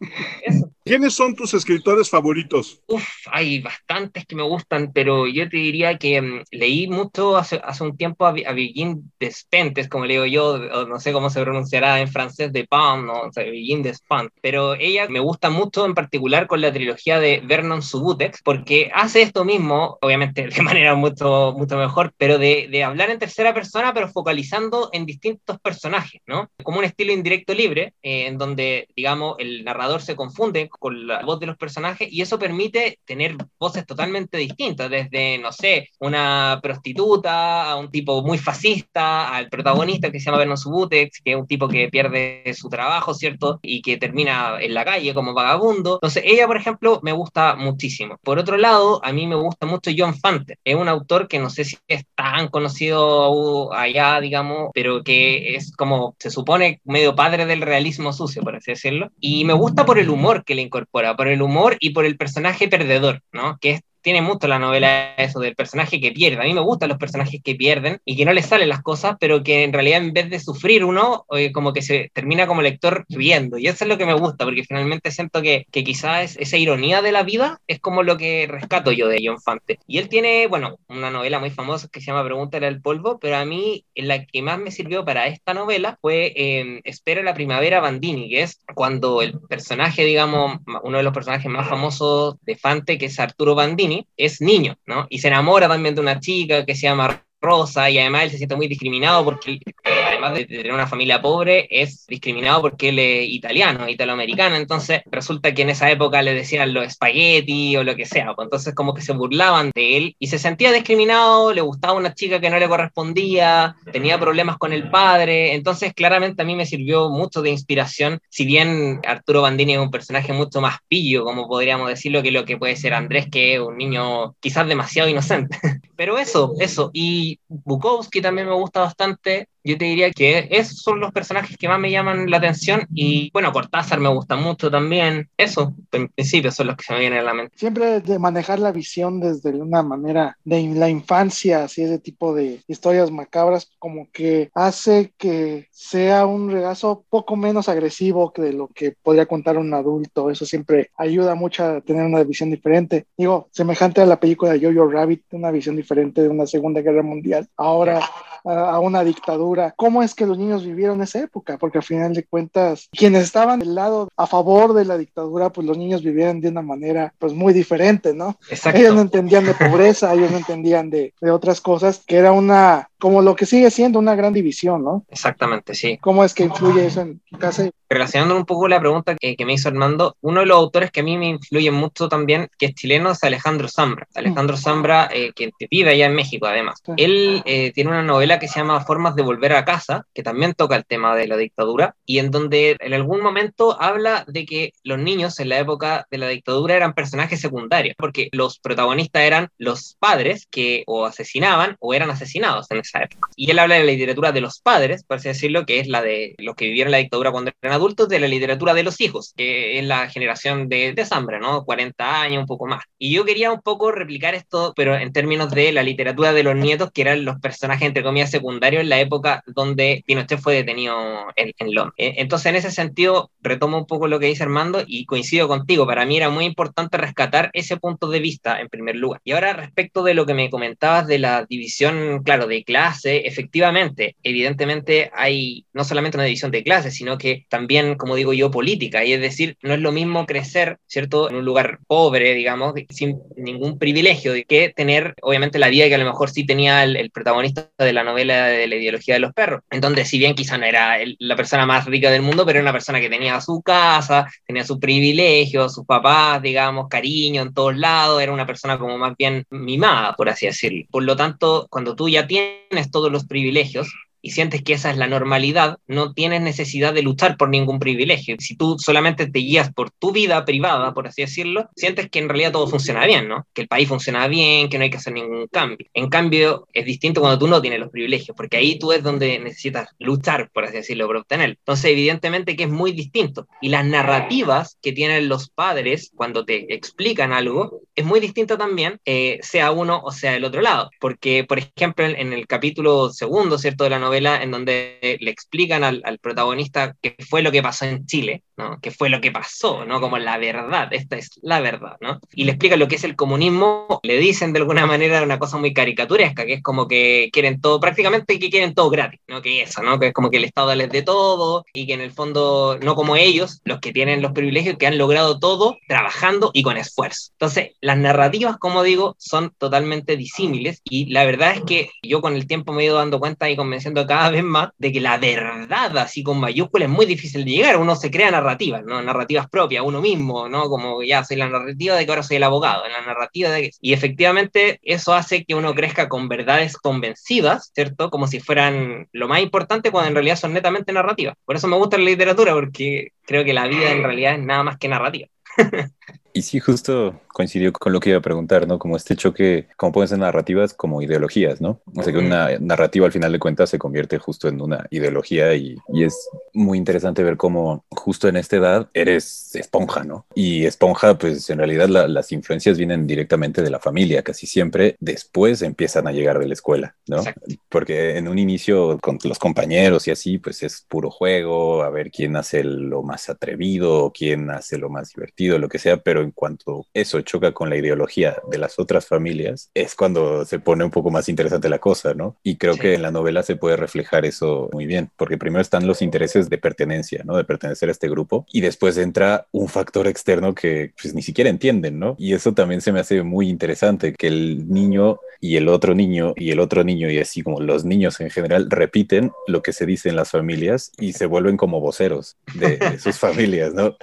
[0.84, 2.82] ¿Quiénes son tus escritores favoritos?
[2.88, 7.58] Uf, hay bastantes que me gustan, pero yo te diría que mm, leí mucho hace,
[7.64, 11.40] hace, un tiempo a, a Virginie Despentes, como le digo yo, no sé cómo se
[11.40, 13.14] pronunciará en francés, de Pam, ¿no?
[13.22, 14.38] O sea, Virginie Despentes.
[14.42, 19.22] Pero ella me gusta mucho en particular con la trilogía de Vernon Subutex, porque hace
[19.22, 23.94] esto mismo, obviamente de manera mucho, mucho mejor, pero de, de hablar en tercera persona,
[23.94, 26.50] pero focalizando en distintos personajes, ¿no?
[26.62, 31.22] Como un estilo indirecto libre, eh, en donde, digamos, el narrador se confunde con la
[31.22, 36.60] voz de los personajes y eso permite tener voces totalmente distintas, desde, no sé, una
[36.62, 41.36] prostituta a un tipo muy fascista, al protagonista que se llama Vernon Subutex, que es
[41.36, 43.60] un tipo que pierde su trabajo, ¿cierto?
[43.62, 45.94] Y que termina en la calle como vagabundo.
[45.94, 48.18] Entonces, ella, por ejemplo, me gusta muchísimo.
[48.22, 50.58] Por otro lado, a mí me gusta mucho John Fante.
[50.64, 55.74] Es un autor que no sé si es tan conocido allá, digamos, pero que es
[55.76, 59.10] como, se supone, medio padre del realismo sucio, por así decirlo.
[59.20, 62.16] Y me gusta por el humor que le incorpora, por el humor y por el
[62.16, 63.58] personaje perdedor, ¿no?
[63.60, 66.42] Que es tiene mucho la novela eso del personaje que pierde.
[66.42, 69.16] A mí me gustan los personajes que pierden y que no les salen las cosas,
[69.18, 72.60] pero que en realidad en vez de sufrir uno, eh, como que se termina como
[72.60, 73.56] lector riendo.
[73.56, 77.00] Y eso es lo que me gusta, porque finalmente siento que, que quizás esa ironía
[77.00, 79.78] de la vida es como lo que rescato yo de John Fante.
[79.86, 83.36] Y él tiene, bueno, una novela muy famosa que se llama Pregúntale al polvo, pero
[83.36, 87.80] a mí la que más me sirvió para esta novela fue eh, Espera la primavera
[87.80, 92.98] Bandini, que es cuando el personaje, digamos, uno de los personajes más famosos de Fante,
[92.98, 95.06] que es Arturo Bandini, es niño, ¿no?
[95.10, 98.38] Y se enamora también de una chica que se llama rosa y además él se
[98.38, 103.28] siente muy discriminado porque además de tener una familia pobre es discriminado porque él es
[103.28, 108.06] italiano, italoamericano, entonces resulta que en esa época le decían los espagueti o lo que
[108.06, 108.46] sea, pues.
[108.46, 112.40] Entonces como que se burlaban de él y se sentía discriminado, le gustaba una chica
[112.40, 117.10] que no le correspondía, tenía problemas con el padre, entonces claramente a mí me sirvió
[117.10, 121.88] mucho de inspiración, si bien Arturo Bandini es un personaje mucho más pillo, como podríamos
[121.88, 125.58] decirlo, que lo que puede ser Andrés, que es un niño quizás demasiado inocente.
[126.04, 131.00] Pero eso, eso, y Bukowski también me gusta bastante, yo te diría que esos son
[131.00, 135.30] los personajes que más me llaman la atención y bueno, Cortázar me gusta mucho también.
[135.38, 137.56] Eso, en principio, son los que se me vienen a la mente.
[137.56, 142.60] Siempre de manejar la visión desde una manera de la infancia, así ese tipo de
[142.68, 148.94] historias macabras, como que hace que sea un regazo poco menos agresivo que lo que
[149.02, 150.30] podría contar un adulto.
[150.30, 153.06] Eso siempre ayuda mucho a tener una visión diferente.
[153.16, 157.02] Digo, semejante a la película de Jojo Rabbit, una visión diferente de una Segunda Guerra
[157.02, 157.48] Mundial.
[157.56, 158.00] Ahora
[158.44, 159.53] a una dictadura.
[159.76, 161.58] ¿Cómo es que los niños vivieron esa época?
[161.58, 165.66] Porque al final de cuentas, quienes estaban del lado a favor de la dictadura, pues
[165.66, 168.38] los niños vivían de una manera pues muy diferente, ¿no?
[168.50, 168.80] Exacto.
[168.80, 172.90] Ellos no entendían de pobreza, ellos no entendían de, de otras cosas, que era una,
[173.04, 175.04] como lo que sigue siendo una gran división, ¿no?
[175.10, 175.98] Exactamente, sí.
[176.00, 177.68] ¿Cómo es que influye eso en tu casa?
[177.90, 181.00] Relacionando un poco la pregunta que, que, me hizo Armando, uno de los autores que
[181.00, 184.08] a mí me influye mucho también, que es chileno, es Alejandro Zambra.
[184.14, 186.80] Alejandro Zambra, eh, que vive allá en México además.
[186.82, 186.92] Sí.
[186.96, 190.54] Él eh, tiene una novela que se llama Formas de Volver a Casa, que también
[190.54, 194.72] toca el tema de la dictadura, y en donde en algún momento habla de que
[194.82, 199.50] los niños en la época de la dictadura eran personajes secundarios, porque los protagonistas eran
[199.58, 203.28] los padres que o asesinaban o eran asesinados en esa época.
[203.36, 206.02] Y él habla de la literatura de los padres, por así decirlo, que es la
[206.02, 209.32] de los que vivieron la dictadura cuando eran adultos, de la literatura de los hijos,
[209.36, 211.64] que es la generación de, de Zambra, ¿no?
[211.64, 212.84] 40 años, un poco más.
[212.98, 216.56] Y yo quería un poco replicar esto, pero en términos de la literatura de los
[216.56, 220.96] nietos, que eran los personajes, entre comillas, secundarios en la época donde Pinochet fue detenido
[221.36, 221.94] en, en Londres.
[221.96, 225.86] Entonces, en ese sentido, retomo un poco lo que dice Armando y coincido contigo.
[225.86, 229.20] Para mí era muy importante rescatar ese punto de vista en primer lugar.
[229.24, 234.16] Y ahora, respecto de lo que me comentabas de la división, claro, de clase, efectivamente,
[234.24, 239.04] evidentemente hay no solamente una división de clase, sino que también, como digo yo, política.
[239.04, 243.20] Y es decir, no es lo mismo crecer, ¿cierto?, en un lugar pobre, digamos, sin
[243.36, 247.12] ningún privilegio, que tener, obviamente, la vida que a lo mejor sí tenía el, el
[247.12, 249.60] protagonista de la novela de la ideología de los perros.
[249.70, 252.64] Entonces, si bien quizá no era el, la persona más rica del mundo, pero era
[252.64, 257.76] una persona que tenía su casa, tenía su privilegio, sus papás, digamos, cariño en todos
[257.76, 260.84] lados, era una persona como más bien mimada, por así decirlo.
[260.90, 263.88] Por lo tanto, cuando tú ya tienes todos los privilegios,
[264.24, 268.36] y sientes que esa es la normalidad, no tienes necesidad de luchar por ningún privilegio.
[268.38, 272.30] Si tú solamente te guías por tu vida privada, por así decirlo, sientes que en
[272.30, 273.46] realidad todo funciona bien, ¿no?
[273.52, 275.86] Que el país funciona bien, que no hay que hacer ningún cambio.
[275.92, 279.38] En cambio, es distinto cuando tú no tienes los privilegios, porque ahí tú es donde
[279.40, 281.50] necesitas luchar, por así decirlo, por obtener.
[281.50, 283.46] Entonces, evidentemente que es muy distinto.
[283.60, 288.98] Y las narrativas que tienen los padres cuando te explican algo es muy distinto también,
[289.04, 290.88] eh, sea uno o sea el otro lado.
[290.98, 295.84] Porque, por ejemplo, en el capítulo segundo, ¿cierto?, de la novela, en donde le explican
[295.84, 298.78] al, al, protagonista qué fue lo que pasó en Chile, ¿no?
[298.80, 300.00] qué fue lo que pasó, ¿no?
[300.00, 302.20] como la verdad, esta es la verdad, ¿no?
[302.32, 305.58] y le explican lo que es el comunismo, le dicen de alguna manera una cosa
[305.58, 309.42] muy caricaturesca, que es como que quieren todo, prácticamente que quieren todo gratis, ¿no?
[309.42, 309.98] que eso, ¿no?
[309.98, 312.94] que es como que el Estado les dé todo y que en el fondo, no
[312.94, 317.30] como ellos, los que tienen los privilegios, que han logrado todo trabajando y con esfuerzo.
[317.32, 322.34] Entonces, las narrativas, como digo, son totalmente disímiles y la verdad es que yo con
[322.34, 325.18] el tiempo me he ido dando cuenta y convenciendo cada vez más de que la
[325.18, 327.76] verdad, así con mayúsculas, es muy difícil de llegar.
[327.76, 329.02] Uno se crea narrativas, ¿no?
[329.02, 330.68] Narrativas propias, uno mismo, ¿no?
[330.68, 333.70] Como ya soy la narrativa de que ahora soy el abogado, la narrativa de que...
[333.80, 338.10] Y efectivamente eso hace que uno crezca con verdades convencidas, ¿cierto?
[338.10, 341.34] Como si fueran lo más importante cuando en realidad son netamente narrativas.
[341.44, 344.62] Por eso me gusta la literatura, porque creo que la vida en realidad es nada
[344.62, 345.28] más que narrativa.
[346.36, 348.78] Y sí, justo coincidió con lo que iba a preguntar, ¿no?
[348.78, 351.80] Como este choque, como pueden ser narrativas como ideologías, ¿no?
[351.94, 355.54] O sea, que una narrativa al final de cuentas se convierte justo en una ideología
[355.54, 360.26] y, y es muy interesante ver cómo justo en esta edad eres esponja, ¿no?
[360.34, 364.96] Y esponja, pues en realidad la, las influencias vienen directamente de la familia, casi siempre
[364.98, 367.18] después empiezan a llegar de la escuela, ¿no?
[367.18, 367.46] Exacto.
[367.68, 372.10] Porque en un inicio con los compañeros y así, pues es puro juego, a ver
[372.10, 376.32] quién hace lo más atrevido, quién hace lo más divertido, lo que sea, pero en
[376.32, 380.90] cuanto eso choca con la ideología de las otras familias, es cuando se pone un
[380.90, 382.36] poco más interesante la cosa, ¿no?
[382.42, 385.86] Y creo que en la novela se puede reflejar eso muy bien, porque primero están
[385.86, 387.36] los intereses de pertenencia, ¿no?
[387.36, 391.50] De pertenecer a este grupo, y después entra un factor externo que pues ni siquiera
[391.50, 392.16] entienden, ¿no?
[392.18, 396.32] Y eso también se me hace muy interesante, que el niño y el otro niño
[396.36, 399.84] y el otro niño y así como los niños en general repiten lo que se
[399.84, 403.96] dice en las familias y se vuelven como voceros de, sus familias, ¿no?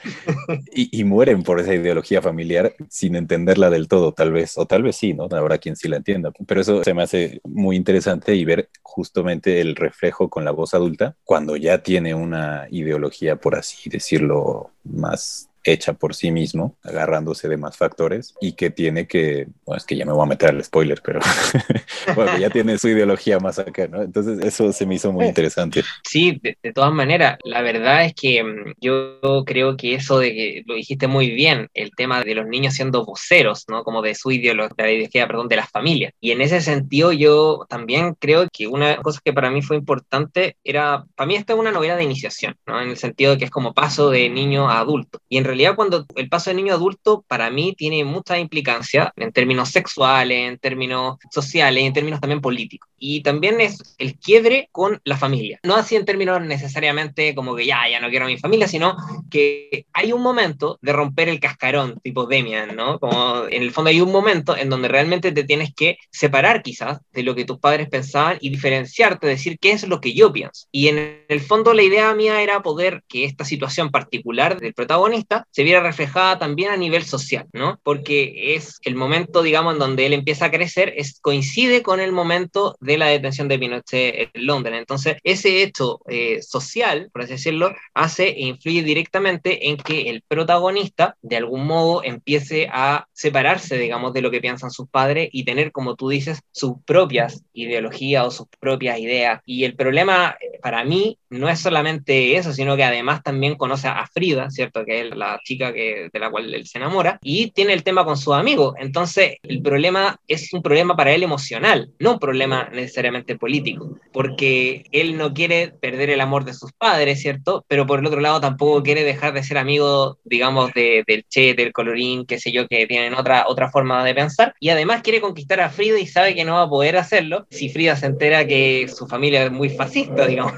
[0.74, 4.82] Y, y, mueren por esa ideología familiar sin entenderla del todo, tal vez, o tal
[4.82, 5.28] vez sí, ¿no?
[5.30, 9.62] Habrá quien sí la entienda, pero eso se me hace muy interesante y ver justamente
[9.62, 15.51] el reflejo con la voz adulta cuando ya tiene una ideología, por así decirlo, más
[15.64, 19.96] hecha por sí mismo, agarrándose de más factores y que tiene que, bueno, es que
[19.96, 21.20] ya me voy a meter al spoiler, pero
[22.16, 24.02] bueno, ya tiene su ideología más acá, ¿no?
[24.02, 25.84] Entonces eso se me hizo muy interesante.
[26.04, 30.64] Sí, de, todas maneras, la verdad es que mm, yo creo que eso de que
[30.66, 33.84] lo dijiste muy bien, el tema de los niños siendo voceros, ¿no?
[33.84, 36.14] Como de su ideología, de la ideología, perdón, de las familias.
[36.20, 40.58] Y en ese sentido yo también creo que una cosa que para mí fue importante
[40.64, 42.82] era, para mí esta es una novela de iniciación, ¿no?
[42.82, 45.20] En el sentido de que es como paso de niño a adulto.
[45.30, 49.14] Y en realidad cuando el paso de niño a adulto para mí tiene mucha implicancia
[49.16, 52.90] en términos sexuales, en términos sociales, en términos también políticos.
[52.98, 55.60] Y también es el quiebre con la familia.
[55.64, 58.96] No así en términos necesariamente como que ya, ya no quiero a mi familia, sino
[59.30, 63.00] que hay un momento de romper el cascarón, tipo Demian, ¿no?
[63.00, 67.00] Como en el fondo hay un momento en donde realmente te tienes que separar quizás
[67.12, 70.68] de lo que tus padres pensaban y diferenciarte, decir qué es lo que yo pienso.
[70.72, 75.41] Y en el fondo la idea mía era poder que esta situación particular del protagonista
[75.52, 77.80] se viera reflejada también a nivel social, ¿no?
[77.84, 82.12] Porque es el momento, digamos, en donde él empieza a crecer, es, coincide con el
[82.12, 84.78] momento de la detención de Pinochet en Londres.
[84.78, 90.24] Entonces, ese hecho eh, social, por así decirlo, hace e influye directamente en que el
[90.28, 95.44] protagonista, de algún modo, empiece a separarse, digamos, de lo que piensan sus padres y
[95.44, 99.42] tener, como tú dices, sus propias ideologías o sus propias ideas.
[99.46, 103.88] Y el problema, eh, para mí, no es solamente eso, sino que además también conoce
[103.88, 104.86] a Frida, ¿cierto?
[104.86, 108.06] Que es la chica que, de la cual él se enamora, y tiene el tema
[108.06, 108.76] con su amigo.
[108.78, 114.84] Entonces, el problema es un problema para él emocional, no un problema necesariamente político, porque
[114.92, 117.66] él no quiere perder el amor de sus padres, ¿cierto?
[117.68, 121.54] Pero por el otro lado tampoco quiere dejar de ser amigo, digamos, de, del Che,
[121.54, 125.22] del Colorín, qué sé yo, que tienen otra, otra forma de pensar, y además quiere
[125.22, 128.46] conquistar a Frida y sabe que no va a poder hacerlo si Frida se entera
[128.46, 130.54] que su familia es muy fascista, digamos.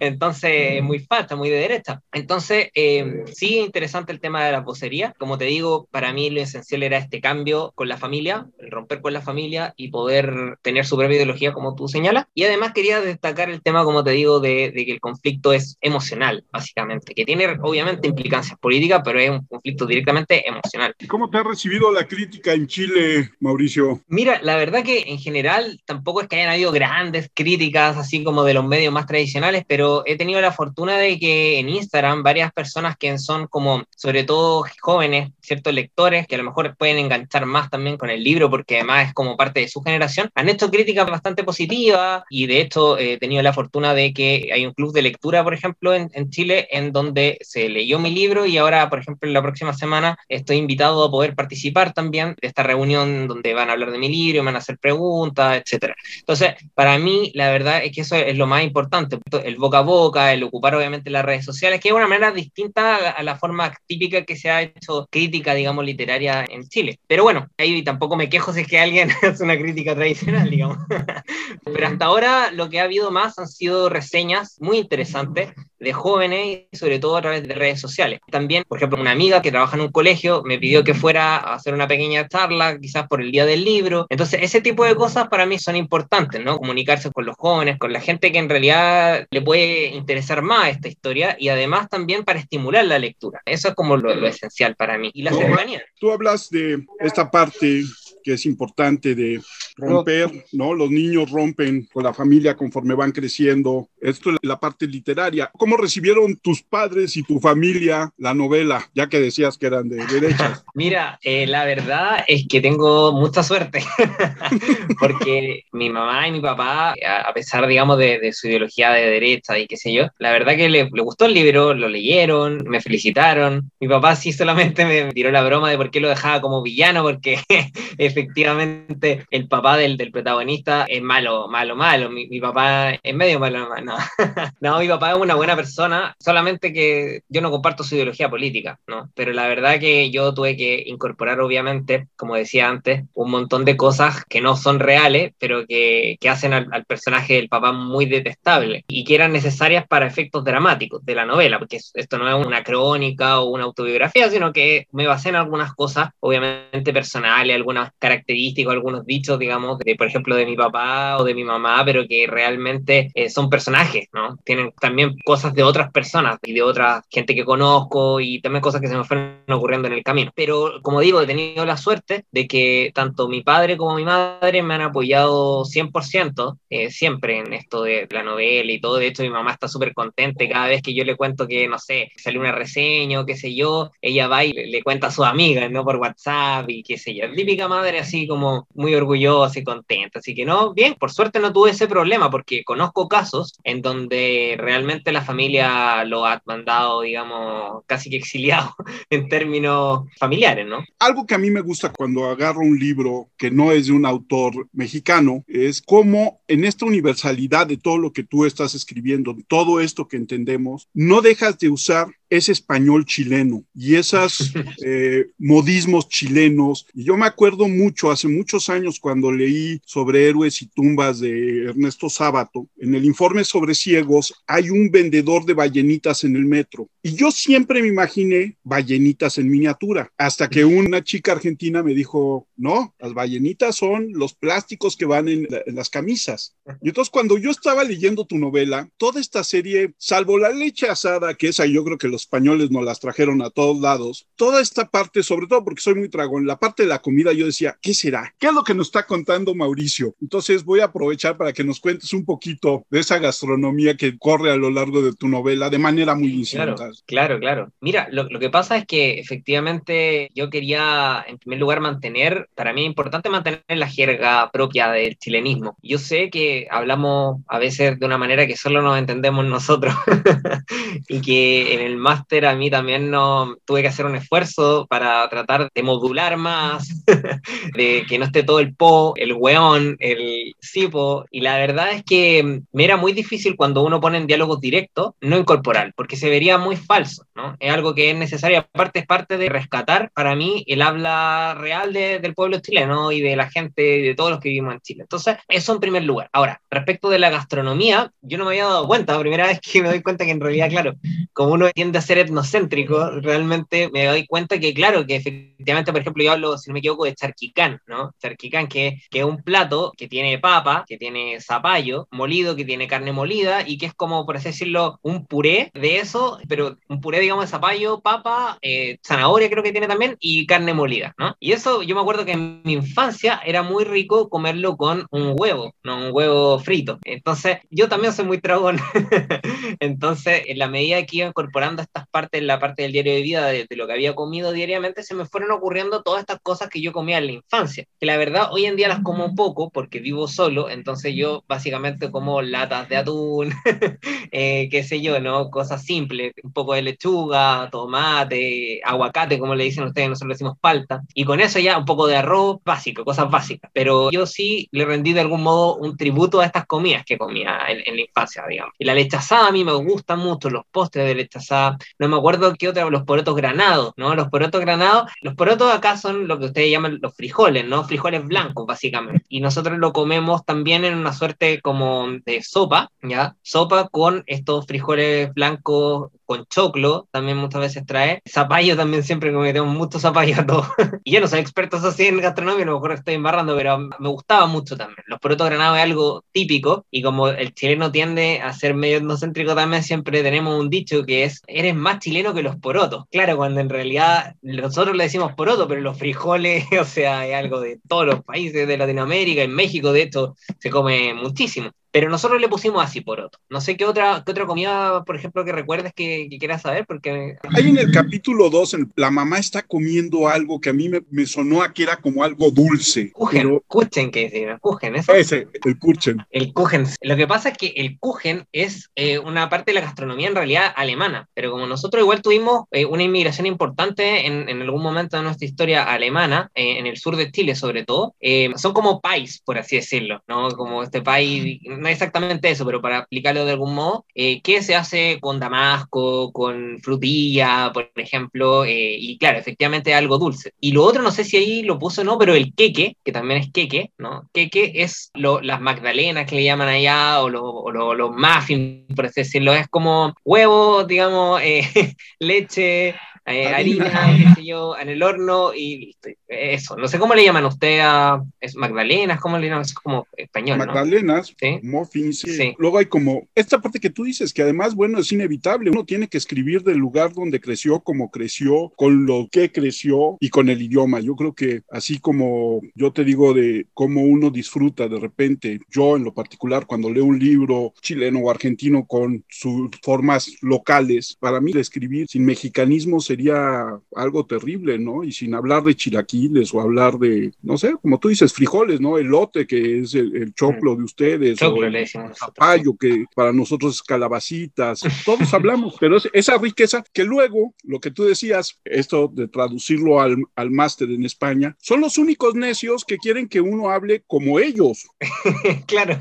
[0.00, 2.00] Entonces, muy falta, muy de derecha.
[2.12, 5.14] Entonces, eh, sí, interesante el tema de la vocería.
[5.18, 9.00] Como te digo, para mí lo esencial era este cambio con la familia, el romper
[9.00, 12.26] con la familia y poder tener su propia ideología, como tú señalas.
[12.34, 15.76] Y además quería destacar el tema, como te digo, de, de que el conflicto es
[15.80, 20.94] emocional, básicamente, que tiene obviamente implicancias políticas, pero es un conflicto directamente emocional.
[20.98, 24.02] ¿Y cómo te ha recibido la crítica en Chile, Mauricio?
[24.08, 28.44] Mira, la verdad que en general tampoco es que hayan habido grandes críticas así como
[28.44, 32.52] de los medios más tradicionales, pero he tenido la fortuna de que en Instagram varias
[32.52, 37.46] personas que son como, sobre todo jóvenes, ciertos lectores, que a lo mejor pueden enganchar
[37.46, 40.70] más también con el libro porque además es como parte de su generación, han hecho
[40.70, 44.92] críticas bastante positivas y de hecho he tenido la fortuna de que hay un club
[44.92, 48.88] de lectura, por ejemplo, en, en Chile, en donde se leyó mi libro y ahora,
[48.88, 53.54] por ejemplo, la próxima semana estoy invitado a poder participar también de esta reunión donde
[53.54, 55.96] van a hablar de mi libro, van a hacer preguntas, etcétera.
[56.20, 59.82] Entonces, para mí, la verdad es que eso es lo más importante, el boca a
[59.82, 63.72] boca, el ocupar obviamente las redes sociales, que es una manera distinta a la forma
[63.86, 66.98] típica que se ha hecho crítica, digamos, literaria en Chile.
[67.06, 70.78] Pero bueno, ahí tampoco me quejo si es que alguien hace una crítica tradicional, digamos.
[71.64, 76.66] Pero hasta ahora lo que ha habido más han sido reseñas muy interesantes de jóvenes
[76.72, 78.20] y sobre todo a través de redes sociales.
[78.30, 81.54] También, por ejemplo, una amiga que trabaja en un colegio me pidió que fuera a
[81.54, 84.06] hacer una pequeña charla, quizás por el día del libro.
[84.08, 86.58] Entonces, ese tipo de cosas para mí son importantes, ¿no?
[86.58, 90.88] Comunicarse con los jóvenes, con la gente que en realidad le puede interesar más esta
[90.88, 93.40] historia y además también para estimular la lectura.
[93.44, 95.10] Eso es como lo, esencial para mí.
[95.14, 95.82] Y la cercanía.
[95.98, 97.84] Tú hablas de esta parte
[98.22, 99.40] que es importante de
[99.78, 100.74] romper, ¿no?
[100.74, 103.88] Los niños rompen con la familia conforme van creciendo.
[104.00, 105.50] Esto es la parte literaria.
[105.56, 110.04] ¿Cómo recibieron tus padres y tu familia la novela, ya que decías que eran de
[110.06, 110.62] derecha?
[110.74, 113.82] Mira, eh, la verdad es que tengo mucha suerte,
[115.00, 119.66] porque mi mamá y mi papá, a pesar, digamos, de, su ideología de derecha y
[119.66, 123.70] qué sé yo, la verdad que le, le gustó el libro, lo leyeron, me felicitaron.
[123.80, 127.02] Mi papá sí solamente me tiró la broma de por qué lo dejaba como villano,
[127.02, 127.38] porque
[127.98, 132.10] efectivamente el papá del, del protagonista es malo, malo, malo.
[132.10, 133.96] Mi, mi papá es medio malo, no.
[134.60, 138.78] no, mi papá es una buena persona, solamente que yo no comparto su ideología política,
[138.86, 139.10] ¿no?
[139.14, 143.76] Pero la verdad que yo tuve que incorporar, obviamente, como decía antes, un montón de
[143.76, 148.06] cosas que no son reales, pero que, que hacen al, al personaje del papá muy
[148.06, 152.46] detestable y que eran necesarias para efectos dramáticos de la novela, porque esto no es
[152.46, 157.90] una crónica o una autobiografía, sino que me basé en algunas cosas, obviamente personales, algunas
[157.98, 162.06] características, algunos dichos, digamos, de, por ejemplo, de mi papá o de mi mamá, pero
[162.08, 164.36] que realmente eh, son personajes, ¿no?
[164.44, 168.80] Tienen también cosas de otras personas y de otra gente que conozco y también cosas
[168.80, 170.30] que se me fueron ocurriendo en el camino.
[170.34, 174.62] Pero, como digo, he tenido la suerte de que tanto mi padre como mi madre
[174.62, 178.96] me han apoyado 100%, eh, siempre en esto de la novela y todo.
[178.96, 181.78] De hecho, mi mamá está súper contenta cada vez que yo le cuento que, no
[181.78, 185.26] sé, sale una reseña o qué sé yo, ella va y le, cuenta a sus
[185.26, 185.84] amigas, ¿no?
[185.84, 187.30] Por WhatsApp y qué sé yo.
[187.34, 190.18] Típica madre así como muy orgullosa y contenta.
[190.18, 194.56] Así que no, bien, por suerte no tuve ese problema porque conozco casos en donde
[194.58, 198.74] realmente la familia lo ha mandado, digamos, casi que exiliado
[199.10, 200.84] en términos familiares, ¿no?
[200.98, 204.06] Algo que a mí me gusta cuando agarro un libro que no es de un
[204.06, 209.80] autor mexicano es cómo en esta universalidad de todo lo que tú estás escribiendo, todo
[209.80, 214.52] esto que entendemos, no dejas de usar ese español chileno y esos
[214.84, 216.86] eh, modismos chilenos.
[216.94, 221.66] Y yo me acuerdo mucho, hace muchos años, cuando leí sobre héroes y tumbas de
[221.66, 226.88] Ernesto Sábato, en el informe sobre ciegos hay un vendedor de ballenitas en el metro.
[227.02, 232.47] Y yo siempre me imaginé ballenitas en miniatura, hasta que una chica argentina me dijo,
[232.58, 236.56] no, las ballenitas son los plásticos que van en, en las camisas.
[236.82, 241.34] Y entonces cuando yo estaba leyendo tu novela, toda esta serie, salvo la leche asada,
[241.34, 244.88] que esa yo creo que los españoles nos las trajeron a todos lados, toda esta
[244.88, 247.94] parte, sobre todo porque soy muy tragón, la parte de la comida, yo decía, ¿qué
[247.94, 248.34] será?
[248.38, 250.14] ¿Qué es lo que nos está contando Mauricio?
[250.20, 254.50] Entonces voy a aprovechar para que nos cuentes un poquito de esa gastronomía que corre
[254.50, 256.92] a lo largo de tu novela de manera muy incidental.
[257.06, 257.72] Claro, claro, claro.
[257.80, 262.72] Mira, lo, lo que pasa es que efectivamente yo quería, en primer lugar, mantener, para
[262.72, 265.76] mí es importante mantener la jerga propia del chilenismo.
[265.82, 269.94] Yo sé que hablamos a veces de una manera que solo nos entendemos nosotros
[271.08, 275.28] y que en el máster a mí también no tuve que hacer un esfuerzo para
[275.28, 277.04] tratar de modular más,
[277.74, 281.26] de que no esté todo el po, el weón, el sipo.
[281.30, 285.12] Y la verdad es que me era muy difícil cuando uno pone en diálogos directos
[285.20, 287.56] no incorporar, porque se vería muy falso, ¿no?
[287.60, 291.92] Es algo que es necesario, aparte es parte de rescatar para mí el habla real
[291.92, 295.02] de, del pueblo chileno y de la gente, de todos los que vivimos en Chile.
[295.02, 296.28] Entonces, eso en primer lugar.
[296.32, 299.82] Ahora, respecto de la gastronomía, yo no me había dado cuenta, la primera vez que
[299.82, 300.94] me doy cuenta que en realidad, claro,
[301.32, 306.00] como uno tiende a ser etnocéntrico, realmente me doy cuenta que, claro, que efectivamente, por
[306.00, 308.12] ejemplo, yo hablo, si no me equivoco, de charquicán, ¿no?
[308.20, 312.86] Charquicán, que, que es un plato que tiene papa, que tiene zapallo molido, que tiene
[312.86, 317.00] carne molida y que es como, por así decirlo, un puré de eso, pero un
[317.00, 321.34] puré, digamos, de zapallo, papa, eh, zanahoria creo que tiene también y carne molida, ¿no?
[321.40, 325.34] Y eso yo me acuerdo que en mi infancia era muy rico comerlo con un
[325.36, 326.06] huevo, ¿no?
[326.06, 326.98] Un huevo frito.
[327.04, 328.78] Entonces, yo también soy muy tragón.
[329.80, 333.46] Entonces, en la medida que iba incorporando estas partes, la parte del diario de vida,
[333.46, 336.80] de, de, lo que había comido diariamente, se me fueron ocurriendo todas estas cosas que
[336.80, 337.84] yo comía en la infancia.
[338.00, 342.10] Que la verdad, hoy en día las como poco porque vivo solo, entonces yo básicamente
[342.10, 343.52] como latas de atún,
[344.32, 345.50] eh, qué sé yo, ¿no?
[345.50, 350.58] Cosas simples, un poco de lechuga, tomate, aguacate, como le dicen ustedes, nosotros le decimos
[350.60, 353.70] palta, y con eso ya un poco de arroz básico, cosas básicas.
[353.72, 357.60] Pero yo sí le rendí de algún modo un tributo a estas comidas que comía
[357.68, 358.74] en, en la infancia, digamos.
[358.78, 362.08] Y la leche asada a mí me gusta mucho, los postres de leche asada, no
[362.08, 364.14] me acuerdo qué otra, los porotos granados, ¿no?
[364.14, 367.84] Los porotos granados, los porotos acá son lo que ustedes llaman los frijoles, ¿no?
[367.84, 369.24] Frijoles blancos, básicamente.
[369.28, 373.36] Y nosotros lo comemos también en una suerte como de sopa, ¿ya?
[373.42, 378.20] Sopa con estos frijoles blancos con choclo, también muchas veces trae.
[378.28, 380.66] Zapallo también siempre cometemos mucho zapallo a todos.
[381.04, 384.08] y yo no soy experto así en gastronomía, a lo mejor estoy embarrando, pero me
[384.08, 385.04] gustaba mucho también.
[385.06, 389.54] Los porotos granados es algo típico y como el chileno tiende a ser medio etnocéntrico
[389.54, 393.04] también, siempre tenemos un dicho que es, eres más chileno que los porotos.
[393.10, 397.60] Claro, cuando en realidad nosotros le decimos poroto, pero los frijoles, o sea, es algo
[397.60, 401.70] de todos los países de Latinoamérica, en México de hecho se come muchísimo.
[401.90, 403.40] Pero nosotros le pusimos así por otro.
[403.48, 407.36] No sé qué otra, qué otra comida, por ejemplo, que recuerdes que, quieras saber, porque...
[407.54, 411.62] Hay en el capítulo 2, la mamá está comiendo algo que a mí me, sonó
[411.62, 413.10] a que era como algo dulce.
[413.12, 415.12] Kuchen, kuchen que es, kuchen, ¿eso?
[415.12, 416.24] Ese, el kuchen.
[416.30, 416.86] El kuchen.
[417.02, 420.34] Lo que pasa es que el kuchen es eh, una parte de la gastronomía en
[420.34, 425.16] realidad alemana, pero como nosotros igual tuvimos eh, una inmigración importante en, en, algún momento
[425.16, 428.14] de nuestra historia alemana, eh, en el sur de Chile sobre todo,
[428.56, 430.50] son como país, por así decirlo, ¿no?
[430.50, 434.74] Como este país no exactamente eso, pero para explicarlo de algún modo, eh, ¿qué se
[434.74, 438.64] hace con damasco, con frutilla, por ejemplo?
[438.64, 440.52] Eh, y claro, efectivamente algo dulce.
[440.60, 443.12] Y lo otro, no sé si ahí lo puso o no, pero el queque, que
[443.12, 444.28] también es queque, ¿no?
[444.32, 449.52] Queque es lo, las magdalenas que le llaman allá, o, los muffins, por así decirlo,
[449.54, 451.62] es como huevo, digamos, eh,
[452.18, 452.94] leche,
[453.30, 456.08] eh, harina, qué sé yo, en el horno y listo.
[456.26, 459.62] Eso, no sé cómo le llaman usted a es magdalenas, ¿cómo le llaman?
[459.62, 461.60] Es como español, Magdalenas, ¿Sí?
[461.62, 462.54] muffins, sí.
[462.58, 465.70] Luego hay como esta parte que tú dices, que además, bueno, es inevitable.
[465.70, 470.30] Uno tiene que escribir del lugar donde creció, como creció, con lo que creció y
[470.30, 471.00] con el idioma.
[471.00, 475.96] Yo creo que así como yo te digo de cómo uno disfruta de repente, yo
[475.96, 481.40] en lo particular, cuando leo un libro chileno o argentino con sus formas locales, para
[481.40, 485.02] mí escribir sin mexicanismo sería sería algo terrible, ¿no?
[485.02, 488.96] Y sin hablar de chilaquiles o hablar de, no sé, como tú dices, frijoles, ¿no?
[488.96, 493.82] Elote, que es el, choclo de ustedes, choclo, o el zapallo, que para nosotros es
[493.82, 499.26] calabacitas, todos hablamos, pero es esa riqueza que luego, lo que tú decías, esto de
[499.26, 504.04] traducirlo al, al máster en España, son los únicos necios que quieren que uno hable
[504.06, 504.86] como ellos.
[505.66, 505.98] claro.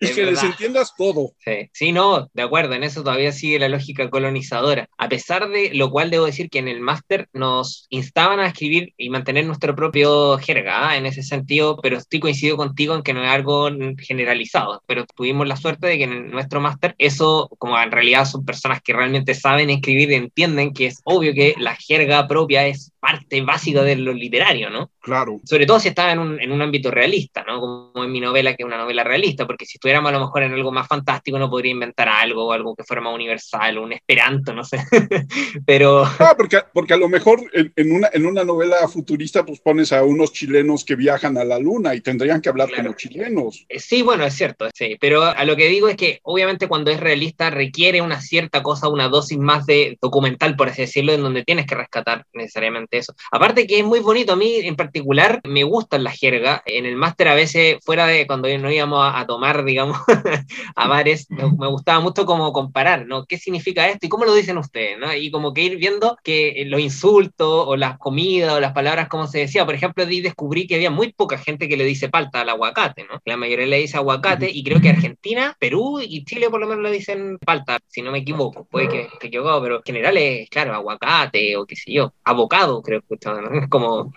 [0.00, 1.32] y que les entiendas todo.
[1.44, 1.68] Sí.
[1.74, 4.88] sí, no, de acuerdo, en eso todavía sigue la lógica colonizadora.
[4.96, 8.94] A pesar de lo cual debo decir que en el máster nos instaban a escribir
[8.96, 10.96] y mantener nuestro propio jerga, ¿ah?
[10.96, 13.68] en ese sentido, pero estoy coincido contigo en que no es algo
[13.98, 18.44] generalizado, pero tuvimos la suerte de que en nuestro máster eso, como en realidad son
[18.44, 22.92] personas que realmente saben escribir y entienden que es obvio que la jerga propia es
[23.00, 24.90] parte básica de lo literario, ¿no?
[25.00, 25.40] Claro.
[25.44, 27.60] Sobre todo si estaba en un, en un ámbito realista, ¿no?
[27.60, 30.42] Como en mi novela, que es una novela realista, porque si estuviéramos a lo mejor
[30.42, 34.52] en algo más fantástico, no podría inventar algo, algo que fuera más universal, un esperanto,
[34.52, 34.78] no sé.
[35.66, 36.04] Pero...
[36.36, 40.32] Porque, porque a lo mejor en, una, en una novela futurista, pues pones a unos
[40.32, 43.66] chilenos que viajan a la luna y tendrían que hablar como chilenos.
[43.68, 44.96] Eh, sí, bueno, es cierto, sí.
[45.00, 48.88] Pero a lo que digo es que obviamente cuando es realista requiere una cierta cosa,
[48.88, 53.14] una dosis más de documental, por así decirlo, en donde tienes que rescatar necesariamente eso.
[53.30, 56.62] Aparte que es muy bonito, a mí en particular me gustan las jergas.
[56.66, 59.98] En el máster a veces, fuera de cuando no íbamos a, tomar, digamos,
[60.76, 63.26] a bares, me, gustaba mucho como comparar, ¿no?
[63.26, 65.12] ¿Qué significa esto y cómo lo dicen ustedes, ¿no?
[65.14, 69.26] Y como que ir viendo que los insultos o las comidas o las palabras, como
[69.26, 72.48] se decía, por ejemplo, descubrí que había muy poca gente que le dice palta al
[72.48, 73.20] aguacate, ¿no?
[73.24, 76.82] La mayoría le dice aguacate y creo que Argentina, Perú y Chile por lo menos
[76.82, 80.48] le dicen palta, si no me equivoco, puede que esté equivocado, pero en general es,
[80.50, 83.16] claro, aguacate o qué sé yo, abocado creo que
[83.68, 84.12] como...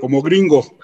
[0.00, 0.64] como gringo.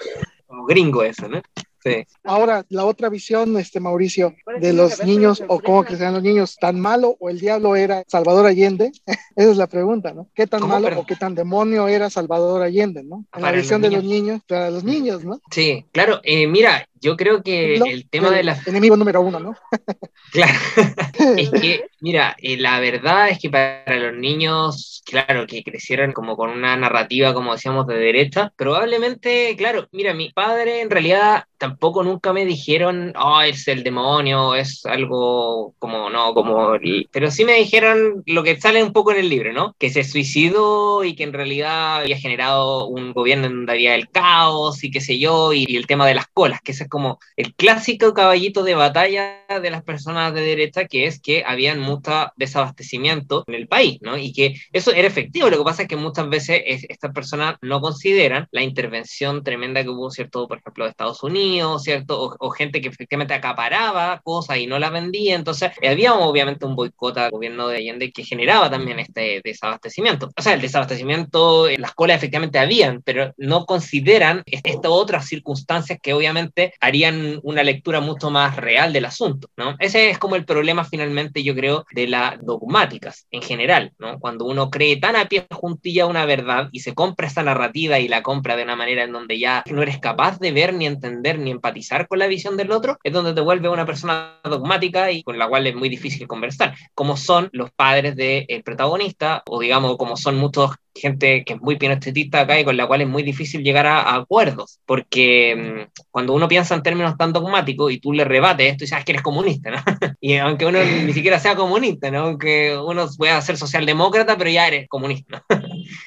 [0.53, 1.41] Como gringo eso, ¿no?
[1.83, 2.07] Sí.
[2.25, 6.57] Ahora, la otra visión, este Mauricio, de los niños o cómo que sean los niños,
[6.61, 8.93] ¿tan malo o el diablo era Salvador Allende?
[9.37, 10.29] Esa es la pregunta, ¿no?
[10.35, 13.25] ¿Qué tan malo o qué tan demonio era Salvador Allende, ¿no?
[13.35, 15.41] En la visión de los niños, para los niños, ¿no?
[15.51, 16.21] Sí, claro.
[16.23, 18.57] Eh, mira, yo creo que el tema de la...
[18.65, 19.57] Enemigo número uno, ¿no?
[20.33, 20.59] claro.
[21.37, 26.37] es que, mira, eh, la verdad es que para los niños, claro, que crecieron como
[26.37, 31.72] con una narrativa, como decíamos, de derecha, probablemente, claro, mira, mi padre en realidad tampoco
[32.03, 36.77] nunca me dijeron, oh, es el demonio, es algo como, no, como...
[37.11, 39.75] Pero sí me dijeron lo que sale un poco en el libro, ¿no?
[39.79, 44.83] Que se suicidó y que en realidad había generado un gobierno donde había el caos
[44.85, 48.13] y qué sé yo, y, el tema de las colas, que ese como el clásico
[48.13, 52.03] caballito de batalla de las personas de derecha, que es que habían mucho
[52.37, 54.17] desabastecimiento en el país, ¿no?
[54.17, 55.49] Y que eso era efectivo.
[55.51, 59.89] Lo que pasa es que muchas veces estas personas no consideran la intervención tremenda que
[59.89, 60.49] hubo, ¿cierto?
[60.49, 62.37] Por ejemplo, de Estados Unidos, ¿cierto?
[62.39, 65.35] O, gente que efectivamente acaparaba cosas y no las vendía.
[65.35, 70.31] Entonces, había obviamente un boicot al gobierno de Allende que generaba también este desabastecimiento.
[70.37, 76.13] O sea, el desabastecimiento, las colas efectivamente habían, pero no consideran estas otras circunstancias que
[76.13, 79.77] obviamente harían una lectura mucho más real del asunto, ¿no?
[79.79, 84.19] Ese es como el problema finalmente, yo creo, de las dogmáticas en general, ¿no?
[84.19, 88.09] Cuando uno cree tan a pie juntilla una verdad y se compra esa narrativa y
[88.09, 91.39] la compra de una manera en donde ya no eres capaz de ver, ni entender,
[91.39, 95.23] ni empatizar con la visión del otro, es donde te vuelve una persona dogmática y
[95.23, 99.97] con la cual es muy difícil conversar, como son los padres del protagonista, o digamos,
[99.97, 103.23] como son muchos gente que es muy pianostetista acá y con la cual es muy
[103.23, 108.13] difícil llegar a, acuerdos, porque mm, cuando uno piensa en términos tan dogmáticos y tú
[108.13, 109.79] le rebates esto y sabes que eres comunista, ¿no?
[110.21, 112.21] y aunque uno ni siquiera sea comunista, ¿no?
[112.21, 115.45] Aunque uno pueda ser socialdemócrata, pero ya eres comunista.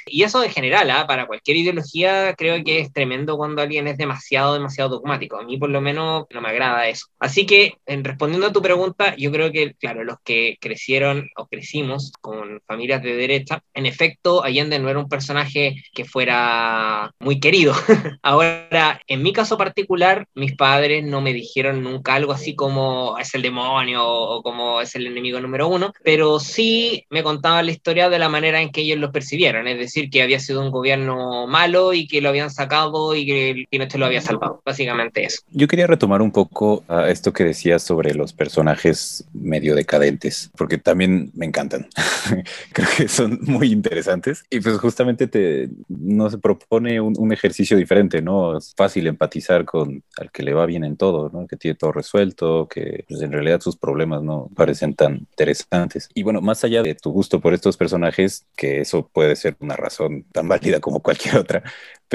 [0.06, 1.08] Y eso en general, ¿ah?
[1.08, 5.38] para cualquier ideología, creo que es tremendo cuando alguien es demasiado, demasiado dogmático.
[5.38, 7.08] A mí por lo menos no me agrada eso.
[7.20, 11.48] Así que, en respondiendo a tu pregunta, yo creo que, claro, los que crecieron o
[11.48, 17.40] crecimos con familias de derecha, en efecto, Allende no era un personaje que fuera muy
[17.40, 17.74] querido.
[18.22, 23.34] Ahora, en mi caso particular, mis padres no me dijeron nunca algo así como es
[23.36, 28.10] el demonio o como es el enemigo número uno, pero sí me contaban la historia
[28.10, 31.48] de la manera en que ellos lo percibieron, es decir, que había sido un gobierno
[31.48, 34.62] malo y que lo habían sacado y que Pinochet lo había salvado.
[34.66, 35.42] Básicamente eso.
[35.52, 40.78] Yo quería retomar un poco a esto que decías sobre los personajes medio decadentes, porque
[40.78, 41.88] también me encantan.
[42.74, 44.44] Creo que son muy interesantes.
[44.50, 48.58] Y pues justamente te, nos propone un, ejercicio diferente, ¿no?
[48.58, 51.48] Es fácil empatizar con al que le va bien en todo, ¿no?
[51.48, 56.10] Que tiene todo resuelto, que pues, en realidad sus problemas no parecen tan interesantes.
[56.14, 59.76] Y bueno, más allá de tu gusto por estos personajes, que eso puede ser una
[59.76, 61.64] razón tan válida como cualquier otra,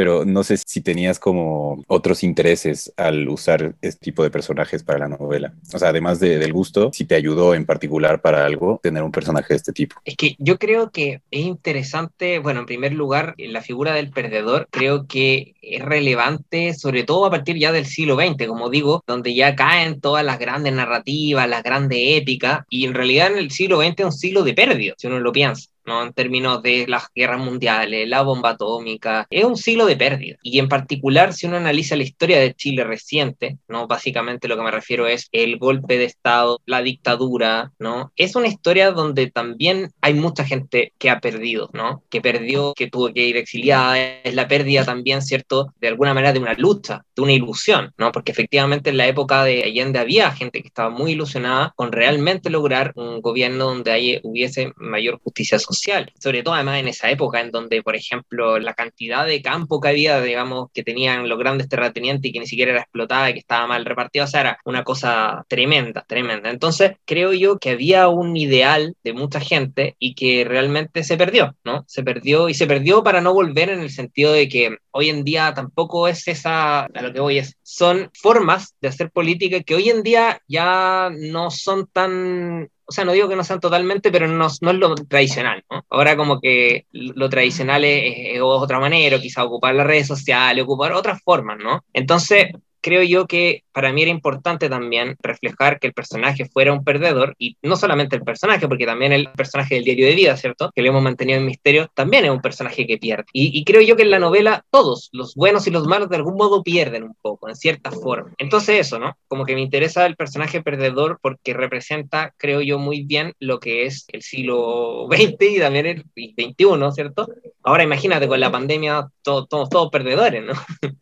[0.00, 5.00] pero no sé si tenías como otros intereses al usar este tipo de personajes para
[5.00, 5.52] la novela.
[5.74, 9.12] O sea, además de, del gusto, si te ayudó en particular para algo tener un
[9.12, 9.96] personaje de este tipo.
[10.06, 14.68] Es que yo creo que es interesante, bueno, en primer lugar, la figura del perdedor
[14.70, 19.34] creo que es relevante, sobre todo a partir ya del siglo XX, como digo, donde
[19.34, 23.82] ya caen todas las grandes narrativas, las grandes épicas, y en realidad en el siglo
[23.82, 25.68] XX es un siglo de pérdida, si uno lo piensa.
[25.86, 26.02] ¿no?
[26.02, 30.36] en términos de las guerras mundiales, la bomba atómica, es un siglo de pérdida.
[30.42, 33.86] Y en particular, si uno analiza la historia de Chile reciente, ¿no?
[33.86, 38.12] básicamente lo que me refiero es el golpe de Estado, la dictadura, ¿no?
[38.16, 42.02] es una historia donde también hay mucha gente que ha perdido, ¿no?
[42.10, 46.32] que perdió, que tuvo que ir exiliada, es la pérdida también, ¿cierto?, de alguna manera
[46.32, 48.12] de una lucha, de una ilusión, ¿no?
[48.12, 52.48] porque efectivamente en la época de Allende había gente que estaba muy ilusionada con realmente
[52.48, 57.50] lograr un gobierno donde hubiese mayor justicia social sobre todo además en esa época en
[57.50, 62.28] donde, por ejemplo, la cantidad de campo que había, digamos, que tenían los grandes terratenientes
[62.28, 64.84] y que ni siquiera era explotada y que estaba mal repartida, o sea, era una
[64.84, 66.48] cosa tremenda, tremenda.
[66.48, 71.54] Entonces, creo yo que había un ideal de mucha gente y que realmente se perdió,
[71.64, 71.84] ¿no?
[71.86, 75.24] Se perdió y se perdió para no volver en el sentido de que hoy en
[75.24, 79.74] día tampoco es esa, a lo que voy es, son formas de hacer política que
[79.74, 84.10] hoy en día ya no son tan o sea, no digo que no sean totalmente,
[84.10, 85.84] pero no, es lo tradicional, ¿no?
[85.90, 90.92] Ahora como que lo tradicional es, es, otra manera, quizá ocupar las redes sociales, ocupar
[90.92, 91.84] otras formas, ¿no?
[91.92, 92.48] Entonces,
[92.80, 97.34] creo yo que para mí era importante también reflejar que el personaje fuera un perdedor,
[97.38, 100.70] y no solamente el personaje, porque también el personaje del diario de vida, ¿cierto?
[100.74, 103.24] Que lo hemos mantenido en misterio, también es un personaje que pierde.
[103.32, 106.36] Y, creo yo que en la novela todos, los buenos y los malos, de algún
[106.36, 108.32] modo pierden un poco, en cierta forma.
[108.38, 109.16] Entonces eso, ¿no?
[109.28, 113.86] Como que me interesa el personaje perdedor porque representa, creo yo, muy bien lo que
[113.86, 117.28] es el siglo XX y también el XXI, ¿cierto?
[117.62, 120.52] Ahora imagínate, con la pandemia todos, todos, todos perdedores, ¿no?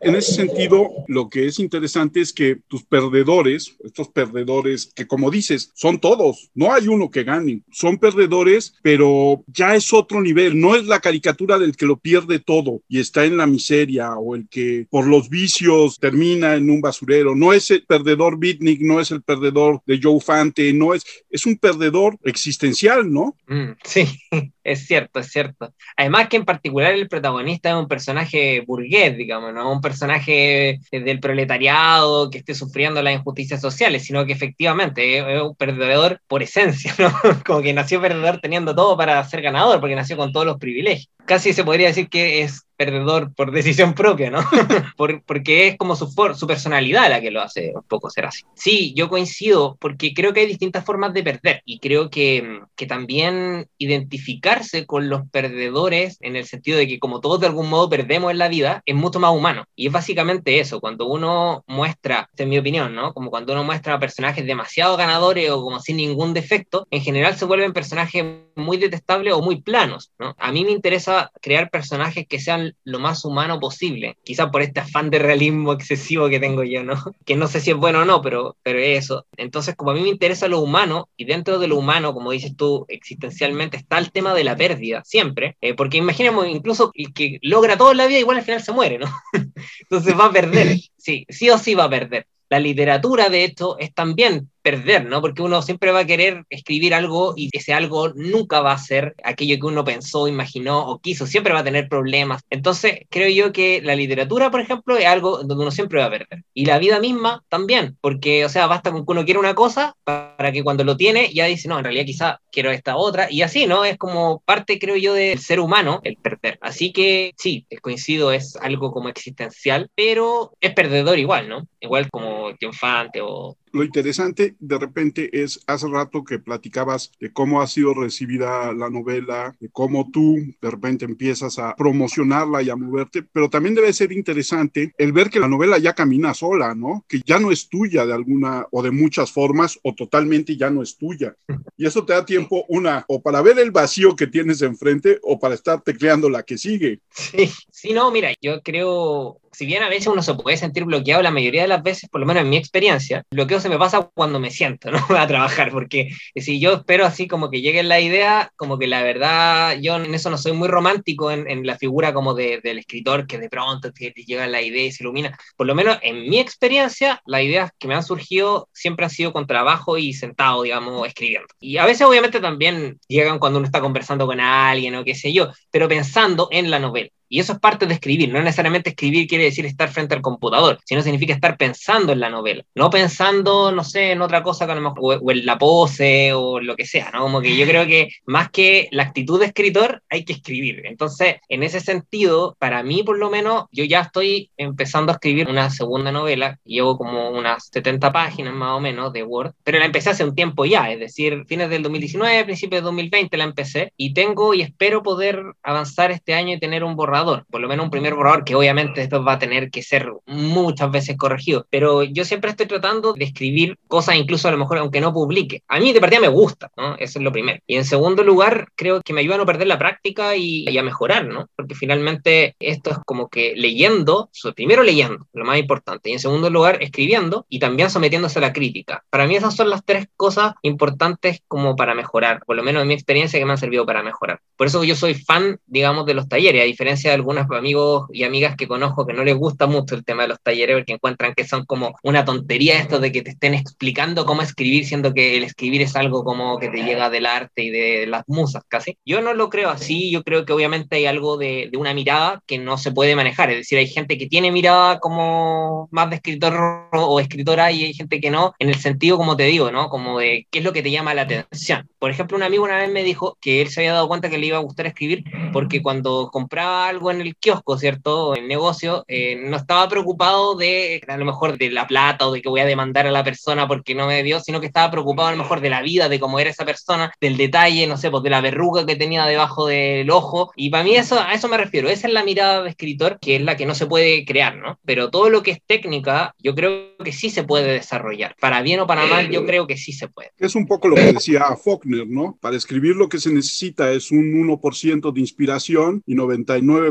[0.00, 5.30] En ese sentido, lo que es interesante es que tus perdedores, estos perdedores que como
[5.30, 10.58] dices, son todos, no hay uno que gane, son perdedores, pero ya es otro nivel,
[10.58, 14.34] no es la caricatura del que lo pierde todo y está en la miseria o
[14.34, 19.00] el que por los vicios termina en un basurero, no es el perdedor Bitnik, no
[19.00, 23.36] es el perdedor de Joe Fante, no es, es un perdedor existencial, ¿no?
[23.46, 24.06] Mm, sí,
[24.64, 25.72] es cierto, es cierto.
[25.96, 31.20] Además que en particular el protagonista es un personaje burgués, digamos, no un personaje del
[31.20, 31.89] proletariado
[32.30, 37.12] que esté sufriendo las injusticias sociales, sino que efectivamente es, un perdedor por esencia, ¿no?
[37.44, 41.08] Como que nació perdedor teniendo todo para ser ganador, porque nació con todos los privilegios.
[41.30, 44.40] Casi se podría decir que es perdedor por decisión propia, ¿no?
[44.96, 48.42] por, porque es como su, su personalidad la que lo hace un poco ser así.
[48.54, 52.86] Sí, yo coincido, porque creo que hay distintas formas de perder y creo que, que
[52.86, 57.90] también identificarse con los perdedores en el sentido de que como todos de algún modo
[57.90, 59.66] perdemos en la vida, es mucho más humano.
[59.76, 63.12] Y es básicamente eso, cuando uno muestra, en mi opinión, ¿no?
[63.12, 67.36] Como cuando uno muestra a personajes demasiado ganadores o como sin ningún defecto, en general
[67.36, 68.24] se vuelven personajes
[68.56, 70.34] muy detestables o muy planos, ¿no?
[70.38, 74.80] A mí me interesa crear personajes que sean lo más humano posible, quizá por este
[74.80, 76.94] afán de realismo excesivo que tengo yo, ¿no?
[77.26, 79.26] Que no sé si es bueno o no, pero, pero eso.
[79.36, 82.56] Entonces, como a mí me interesa lo humano, y dentro de lo humano, como dices
[82.56, 87.38] tú, existencialmente, está el tema de la pérdida, siempre, eh, porque imaginemos, incluso el que
[87.42, 89.06] logra todo en la vida, igual al final se muere, ¿no?
[89.80, 92.26] Entonces va a perder, sí, sí o sí va a perder.
[92.48, 95.20] La literatura, de esto es también perder, ¿no?
[95.20, 99.14] Porque uno siempre va a querer escribir algo y ese algo nunca va a ser
[99.24, 102.42] aquello que uno pensó, imaginó o quiso, siempre va a tener problemas.
[102.50, 106.10] Entonces, creo yo que la literatura, por ejemplo, es algo donde uno siempre va a
[106.10, 106.44] perder.
[106.54, 109.96] Y la vida misma también, porque, o sea, basta con que uno quiera una cosa
[110.04, 113.42] para que cuando lo tiene ya dice, no, en realidad quizá quiero esta otra, y
[113.42, 113.84] así, ¿no?
[113.84, 116.58] Es como parte, creo yo, del ser humano el perder.
[116.60, 121.66] Así que sí, coincido, es algo como existencial, pero es perdedor igual, ¿no?
[121.80, 127.62] Igual como triunfante o lo interesante de repente es, hace rato que platicabas de cómo
[127.62, 132.76] ha sido recibida la novela, de cómo tú de repente empiezas a promocionarla y a
[132.76, 137.04] moverte, pero también debe ser interesante el ver que la novela ya camina sola, ¿no?
[137.08, 140.82] Que ya no es tuya de alguna o de muchas formas o totalmente ya no
[140.82, 141.36] es tuya.
[141.76, 145.38] Y eso te da tiempo, una, o para ver el vacío que tienes enfrente o
[145.38, 147.00] para estar tecleando la que sigue.
[147.10, 151.22] Sí, sí, no, mira, yo creo si bien a veces uno se puede sentir bloqueado,
[151.22, 154.10] la mayoría de las veces, por lo menos en mi experiencia, bloqueo se me pasa
[154.14, 154.98] cuando me siento, ¿no?
[155.18, 159.02] A trabajar, porque si yo espero así como que llegue la idea, como que la
[159.02, 162.78] verdad, yo en eso no soy muy romántico en, en la figura como de, del
[162.78, 165.38] escritor que de pronto te, llega la idea y se ilumina.
[165.56, 169.32] Por lo menos en mi experiencia, las ideas que me han surgido siempre han sido
[169.32, 171.48] con trabajo y sentado, digamos, escribiendo.
[171.58, 175.32] Y a veces obviamente también llegan cuando uno está conversando con alguien o qué sé
[175.32, 177.10] yo, pero pensando en la novela.
[177.30, 178.30] Y eso es parte de escribir.
[178.30, 182.28] No necesariamente escribir quiere decir estar frente al computador, sino significa estar pensando en la
[182.28, 182.64] novela.
[182.74, 186.32] No pensando, no sé, en otra cosa que a lo mejor, o en la pose
[186.34, 187.20] o lo que sea, ¿no?
[187.20, 190.82] Como que yo creo que más que la actitud de escritor, hay que escribir.
[190.86, 195.48] Entonces, en ese sentido, para mí por lo menos, yo ya estoy empezando a escribir
[195.48, 196.58] una segunda novela.
[196.64, 200.34] Llevo como unas 70 páginas más o menos de Word, pero la empecé hace un
[200.34, 204.62] tiempo ya, es decir, fines del 2019, principios de 2020 la empecé y tengo y
[204.62, 208.44] espero poder avanzar este año y tener un borrador por lo menos un primer borrador
[208.44, 212.66] que obviamente después va a tener que ser muchas veces corregido, pero yo siempre estoy
[212.66, 215.62] tratando de escribir cosas incluso a lo mejor aunque no publique.
[215.68, 216.96] A mí de partida me gusta, ¿no?
[216.96, 217.60] Eso es lo primero.
[217.66, 220.78] Y en segundo lugar, creo que me ayuda a no perder la práctica y, y
[220.78, 221.48] a mejorar, ¿no?
[221.56, 226.50] Porque finalmente esto es como que leyendo, primero leyendo, lo más importante, y en segundo
[226.50, 229.04] lugar escribiendo y también sometiéndose a la crítica.
[229.10, 232.88] Para mí esas son las tres cosas importantes como para mejorar, por lo menos en
[232.88, 234.40] mi experiencia que me han servido para mejorar.
[234.56, 238.24] Por eso yo soy fan, digamos, de los talleres, a diferencia de algunos amigos y
[238.24, 241.34] amigas que conozco que no les gusta mucho el tema de los talleres porque encuentran
[241.34, 245.36] que son como una tontería esto de que te estén explicando cómo escribir, siendo que
[245.36, 248.96] el escribir es algo como que te llega del arte y de las musas casi.
[249.04, 252.42] Yo no lo creo así, yo creo que obviamente hay algo de, de una mirada
[252.46, 256.16] que no se puede manejar, es decir, hay gente que tiene mirada como más de
[256.16, 259.88] escritor o escritora y hay gente que no, en el sentido como te digo, ¿no?
[259.88, 261.88] Como de qué es lo que te llama la atención.
[261.98, 264.38] Por ejemplo, un amigo una vez me dijo que él se había dado cuenta que
[264.38, 268.36] le iba a gustar escribir porque cuando compraba algo en el kiosco, ¿cierto?
[268.36, 272.42] En negocio, eh, no estaba preocupado de a lo mejor de la plata o de
[272.42, 275.28] que voy a demandar a la persona porque no me dio, sino que estaba preocupado
[275.28, 278.10] a lo mejor de la vida, de cómo era esa persona, del detalle, no sé,
[278.10, 280.50] pues de la verruga que tenía debajo del ojo.
[280.56, 281.88] Y para mí eso, a eso me refiero.
[281.88, 284.78] Esa es la mirada de escritor, que es la que no se puede crear, ¿no?
[284.84, 288.34] Pero todo lo que es técnica, yo creo que sí se puede desarrollar.
[288.40, 290.30] Para bien o para mal, yo creo que sí se puede.
[290.38, 292.36] Es un poco lo que decía Faulkner, ¿no?
[292.40, 296.89] Para escribir lo que se necesita es un 1% de inspiración y 99%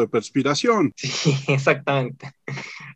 [0.00, 0.92] de perspiración.
[0.96, 2.32] Sí, exactamente.